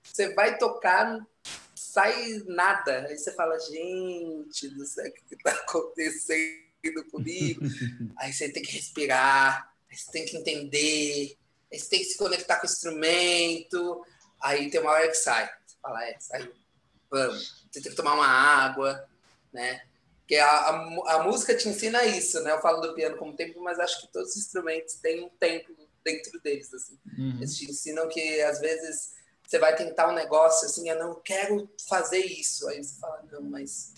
[0.00, 1.26] você vai tocar, não
[1.74, 3.04] sai nada.
[3.08, 7.62] Aí você fala, gente do céu, o que está acontecendo comigo?
[8.16, 11.36] aí você tem que respirar, aí você tem que entender,
[11.72, 14.06] aí você tem que se conectar com o instrumento.
[14.40, 15.50] Aí tem uma hora que sai.
[15.82, 16.54] Fala, é, saiu.
[17.10, 17.66] Vamos.
[17.72, 19.04] Você tem que tomar uma água,
[19.52, 19.82] né?
[20.28, 22.52] Porque a, a, a, música te ensina isso, né?
[22.52, 25.74] Eu falo do piano como tempo, mas acho que todos os instrumentos têm um tempo
[26.04, 26.98] dentro deles, assim.
[27.16, 27.38] Uhum.
[27.38, 31.66] Eles te ensinam que, às vezes, você vai tentar um negócio, assim, eu não quero
[31.88, 32.68] fazer isso.
[32.68, 33.94] Aí você fala, não, mas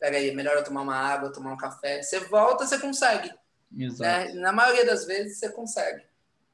[0.00, 2.02] peraí, é melhor eu tomar uma água, tomar um café.
[2.02, 3.30] Você volta, você consegue.
[3.70, 4.32] Né?
[4.32, 6.02] Na maioria das vezes, você consegue.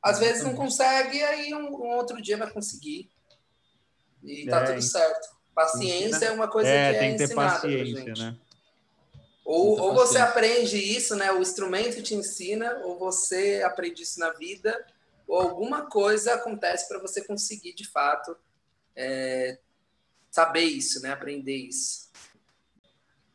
[0.03, 3.09] Às vezes não consegue, aí um, um outro dia vai conseguir.
[4.25, 5.29] E tá é, tudo certo.
[5.55, 8.37] Paciência é uma coisa é, que é tem que ter paciência, né?
[9.45, 11.33] Ou, ou você aprende isso, né?
[11.33, 14.87] O instrumento te ensina, ou você aprende isso na vida,
[15.27, 18.37] ou alguma coisa acontece para você conseguir de fato
[18.95, 19.59] é,
[20.31, 21.11] saber isso, né?
[21.11, 22.11] Aprender isso.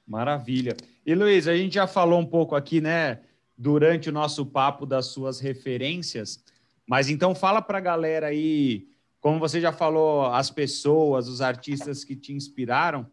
[0.07, 0.77] Maravilha.
[1.05, 3.21] E Luiz, a gente já falou um pouco aqui, né?
[3.57, 6.43] Durante o nosso papo das suas referências,
[6.85, 8.87] mas então fala para a galera aí,
[9.19, 13.09] como você já falou, as pessoas, os artistas que te inspiraram,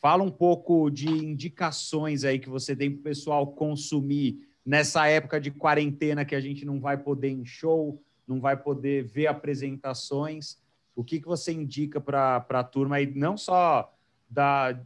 [0.00, 5.40] fala um pouco de indicações aí que você tem para o pessoal consumir nessa época
[5.40, 10.58] de quarentena que a gente não vai poder em show, não vai poder ver apresentações.
[10.94, 13.92] O que, que você indica para a turma aí, não só
[14.28, 14.78] da,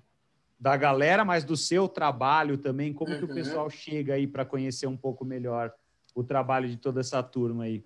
[0.59, 2.93] da galera, mas do seu trabalho também?
[2.93, 3.19] Como uhum.
[3.19, 3.35] que o uhum.
[3.35, 5.75] pessoal chega aí para conhecer um pouco melhor
[6.15, 7.85] o trabalho de toda essa turma aí?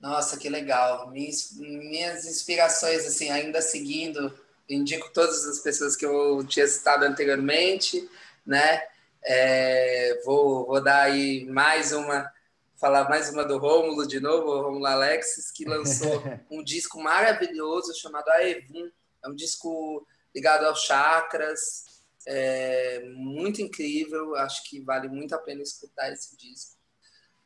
[0.00, 1.10] Nossa, que legal.
[1.10, 4.32] Minhas, minhas inspirações, assim, ainda seguindo,
[4.74, 8.08] indico todas as pessoas que eu tinha citado anteriormente,
[8.44, 8.82] né?
[9.24, 12.30] É, vou, vou dar aí mais uma,
[12.76, 17.94] falar mais uma do Rômulo de novo, o Rômulo Alexis, que lançou um disco maravilhoso
[17.98, 18.90] chamado Aevum.
[19.24, 25.62] É um disco ligado aos chakras, é muito incrível, acho que vale muito a pena
[25.62, 26.76] escutar esse disco.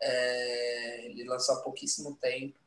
[0.00, 2.58] É, ele lançou há pouquíssimo tempo.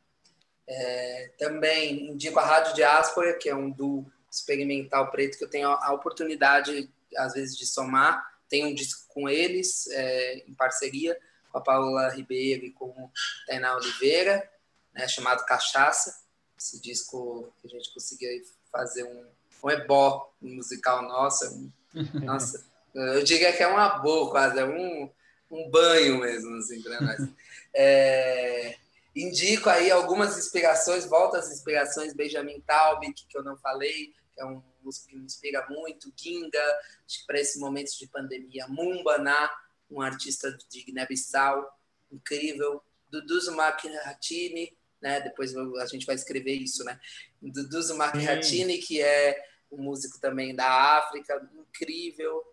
[0.68, 5.70] É, também indico a Rádio Diáspora, que é um duo experimental preto que eu tenho
[5.70, 8.24] a oportunidade, às vezes, de somar.
[8.48, 11.18] Tem um disco com eles, é, em parceria
[11.52, 13.12] com a Paula Ribeiro e com o
[13.48, 14.50] Tainá Oliveira,
[14.94, 16.24] né, chamado Cachaça.
[16.58, 18.30] Esse disco que a gente conseguiu
[18.72, 19.26] fazer um,
[19.64, 21.46] um ebó musical nosso.
[21.46, 21.72] É um,
[22.26, 25.10] nossa, eu diria que é uma boa quase, é um,
[25.50, 27.20] um banho mesmo, assim, para nós.
[27.72, 28.80] É,
[29.16, 34.46] indico aí algumas inspirações, volta às inspirações, Benjamin Taub, que eu não falei, que é
[34.46, 36.64] um músico que me inspira muito, Ginga,
[37.06, 39.50] acho que para esse momento de pandemia, Mumbaná,
[39.90, 41.68] um artista de Guiné-Bissau,
[42.12, 47.00] incrível, Dudu Zumak Hatini, né, depois a gente vai escrever isso, né,
[47.42, 52.44] Dudu Zumak Hatini, que é um músico também da África, incrível,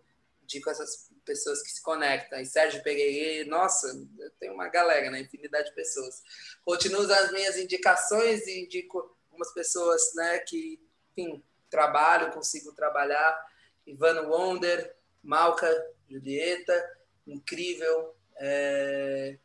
[0.43, 2.39] indico essas pessoas que se conectam.
[2.39, 5.19] E Sérgio Pereira, nossa, eu tenho uma galera, né?
[5.19, 6.23] Infinidade de pessoas.
[6.63, 13.37] Continuo as minhas indicações e indico algumas pessoas, né, que, enfim, trabalho, consigo trabalhar.
[13.85, 15.69] Ivano Wonder, Malca,
[16.09, 16.97] Julieta,
[17.27, 18.15] incrível.
[18.39, 19.37] É,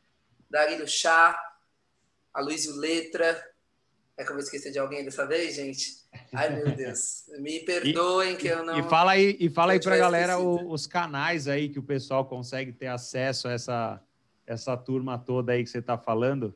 [0.49, 1.39] Darílio Chá,
[2.33, 3.51] Aloysio Letra.
[4.16, 6.02] É que eu vou esquecer de alguém dessa vez, gente?
[6.33, 7.25] Ai, meu Deus.
[7.39, 8.79] Me perdoem e, que eu não.
[8.79, 11.83] E fala aí, e fala aí para a galera o, os canais aí que o
[11.83, 14.03] pessoal consegue ter acesso a essa,
[14.47, 16.55] essa turma toda aí que você está falando.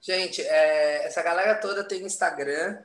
[0.00, 2.82] Gente, é, essa galera toda tem Instagram.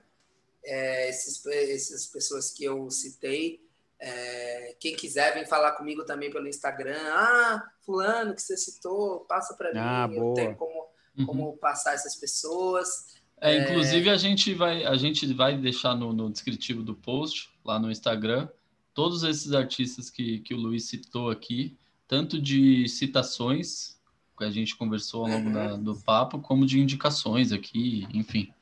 [0.64, 3.64] É, esses, essas pessoas que eu citei.
[4.00, 6.98] É, quem quiser, vem falar comigo também pelo Instagram.
[6.98, 10.16] Ah, fulano que você citou, passa para ah, mim.
[10.16, 10.32] Boa.
[10.32, 10.88] Eu tenho como,
[11.26, 11.58] como uhum.
[11.58, 13.15] passar essas pessoas.
[13.42, 17.78] É, inclusive a gente vai a gente vai deixar no, no, descritivo do post lá
[17.78, 18.48] no Instagram
[18.94, 21.78] todos esses artistas que, que o Luiz citou aqui,
[22.08, 24.00] tanto de citações
[24.38, 25.54] que a gente conversou ao longo uhum.
[25.54, 28.54] da, do papo, como de indicações aqui, enfim.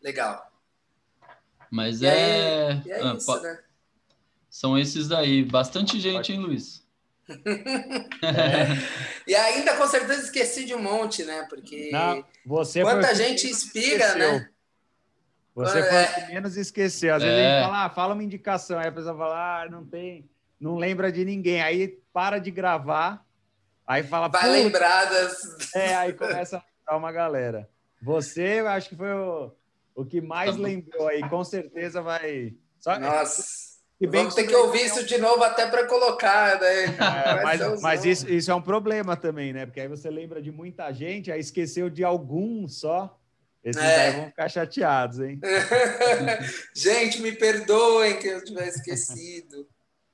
[0.00, 0.50] Legal.
[1.70, 3.58] Mas e é, aí, é ah, isso, né?
[4.48, 6.85] São esses daí, bastante gente, hein, Luiz?
[7.28, 9.26] É.
[9.26, 11.46] E ainda com certeza esqueci de um monte, né?
[11.48, 14.48] Porque Não, você quanta gente inspira, né?
[15.54, 16.06] Você foi é.
[16.06, 17.14] que menos esqueceu.
[17.14, 17.62] Às vezes a gente é.
[17.62, 20.28] fala, ah, fala uma indicação, aí a pessoa fala, ah, não tem,
[20.60, 21.62] não lembra de ninguém.
[21.62, 23.24] Aí para de gravar,
[23.86, 24.28] aí fala.
[24.28, 25.74] Vai lembrar das.
[25.74, 27.68] É, aí começa a dar uma galera.
[28.02, 29.50] Você, eu acho que foi o,
[29.94, 32.54] o que mais tá lembrou aí, com certeza vai.
[32.78, 32.98] Só...
[32.98, 33.75] Nossa.
[33.98, 36.84] E bem Vamos ter que ouvir isso de novo até para colocar, né?
[36.84, 39.64] É, mas, mas isso, isso, é um problema também, né?
[39.64, 43.18] Porque aí você lembra de muita gente, aí esqueceu de algum só.
[43.64, 44.08] Esses é.
[44.08, 45.40] aí vão ficar chateados, hein?
[46.76, 49.66] gente, me perdoem que eu tiver esquecido.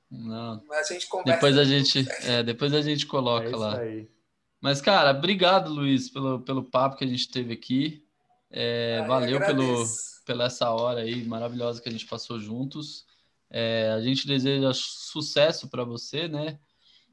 [0.09, 0.63] Não.
[0.67, 1.33] Mas a gente conversa.
[1.33, 3.79] Depois a gente, é, depois a gente coloca é lá.
[3.79, 4.09] Aí.
[4.61, 8.03] Mas, cara, obrigado, Luiz, pelo, pelo papo que a gente teve aqui.
[8.49, 9.83] É, Ah, eu valeu pelo,
[10.25, 13.05] pela essa hora aí maravilhosa que a gente passou juntos.
[13.55, 16.57] É, a gente deseja sucesso para você, né?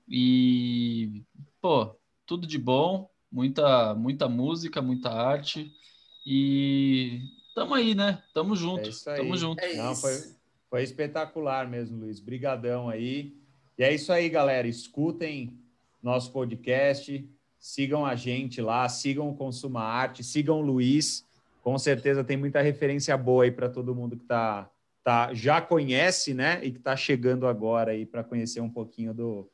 [0.08, 1.22] E,
[1.60, 5.70] pô, tudo de bom, muita, muita música, muita arte.
[6.26, 7.20] E
[7.54, 8.22] tamo aí, né?
[8.32, 8.86] Tamo junto.
[8.86, 9.18] É isso aí.
[9.18, 9.60] Tamo junto.
[9.62, 10.12] É Não, foi,
[10.70, 12.18] foi espetacular mesmo, Luiz.
[12.20, 13.34] Brigadão aí.
[13.78, 14.66] E é isso aí, galera.
[14.66, 15.58] Escutem
[16.02, 17.28] nosso podcast,
[17.58, 21.26] sigam a gente lá, sigam o Consuma Arte, sigam o Luiz.
[21.62, 24.70] Com certeza tem muita referência boa aí para todo mundo que tá,
[25.10, 26.60] tá, já conhece, né?
[26.62, 29.50] E que está chegando agora aí para conhecer um pouquinho do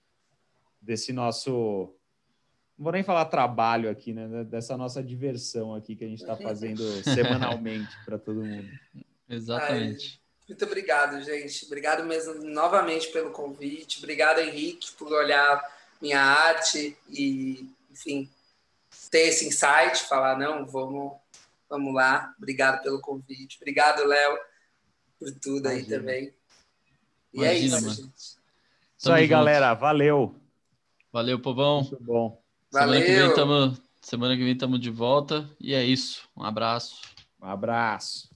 [0.83, 1.95] desse nosso.
[2.77, 4.45] Não vou nem falar trabalho aqui, né?
[4.45, 8.69] Dessa nossa diversão aqui que a gente está fazendo semanalmente para todo mundo.
[9.31, 10.21] Exatamente.
[10.47, 11.65] Muito obrigado, gente.
[11.65, 13.99] Obrigado mesmo novamente pelo convite.
[13.99, 15.65] Obrigado, Henrique, por olhar
[16.03, 18.29] minha arte e, enfim,
[19.11, 21.15] ter esse insight, falar, não, vamos,
[21.67, 22.35] vamos lá.
[22.37, 23.57] Obrigado pelo convite.
[23.59, 24.39] Obrigado, Léo,
[25.19, 25.99] por tudo aí Imagina.
[25.99, 26.33] também.
[27.33, 27.95] E Imagina, é isso, mano.
[27.95, 28.37] gente.
[28.99, 29.31] Isso aí, junto.
[29.31, 29.75] galera.
[29.75, 30.35] Valeu.
[31.13, 31.83] Valeu, povão.
[31.83, 32.43] Muito bom.
[32.71, 33.35] Semana que vem Valeu.
[33.35, 35.49] tamo, semana que vem estamos de volta.
[35.61, 36.29] E é isso.
[36.37, 37.01] Um abraço.
[37.41, 38.29] Um abraço.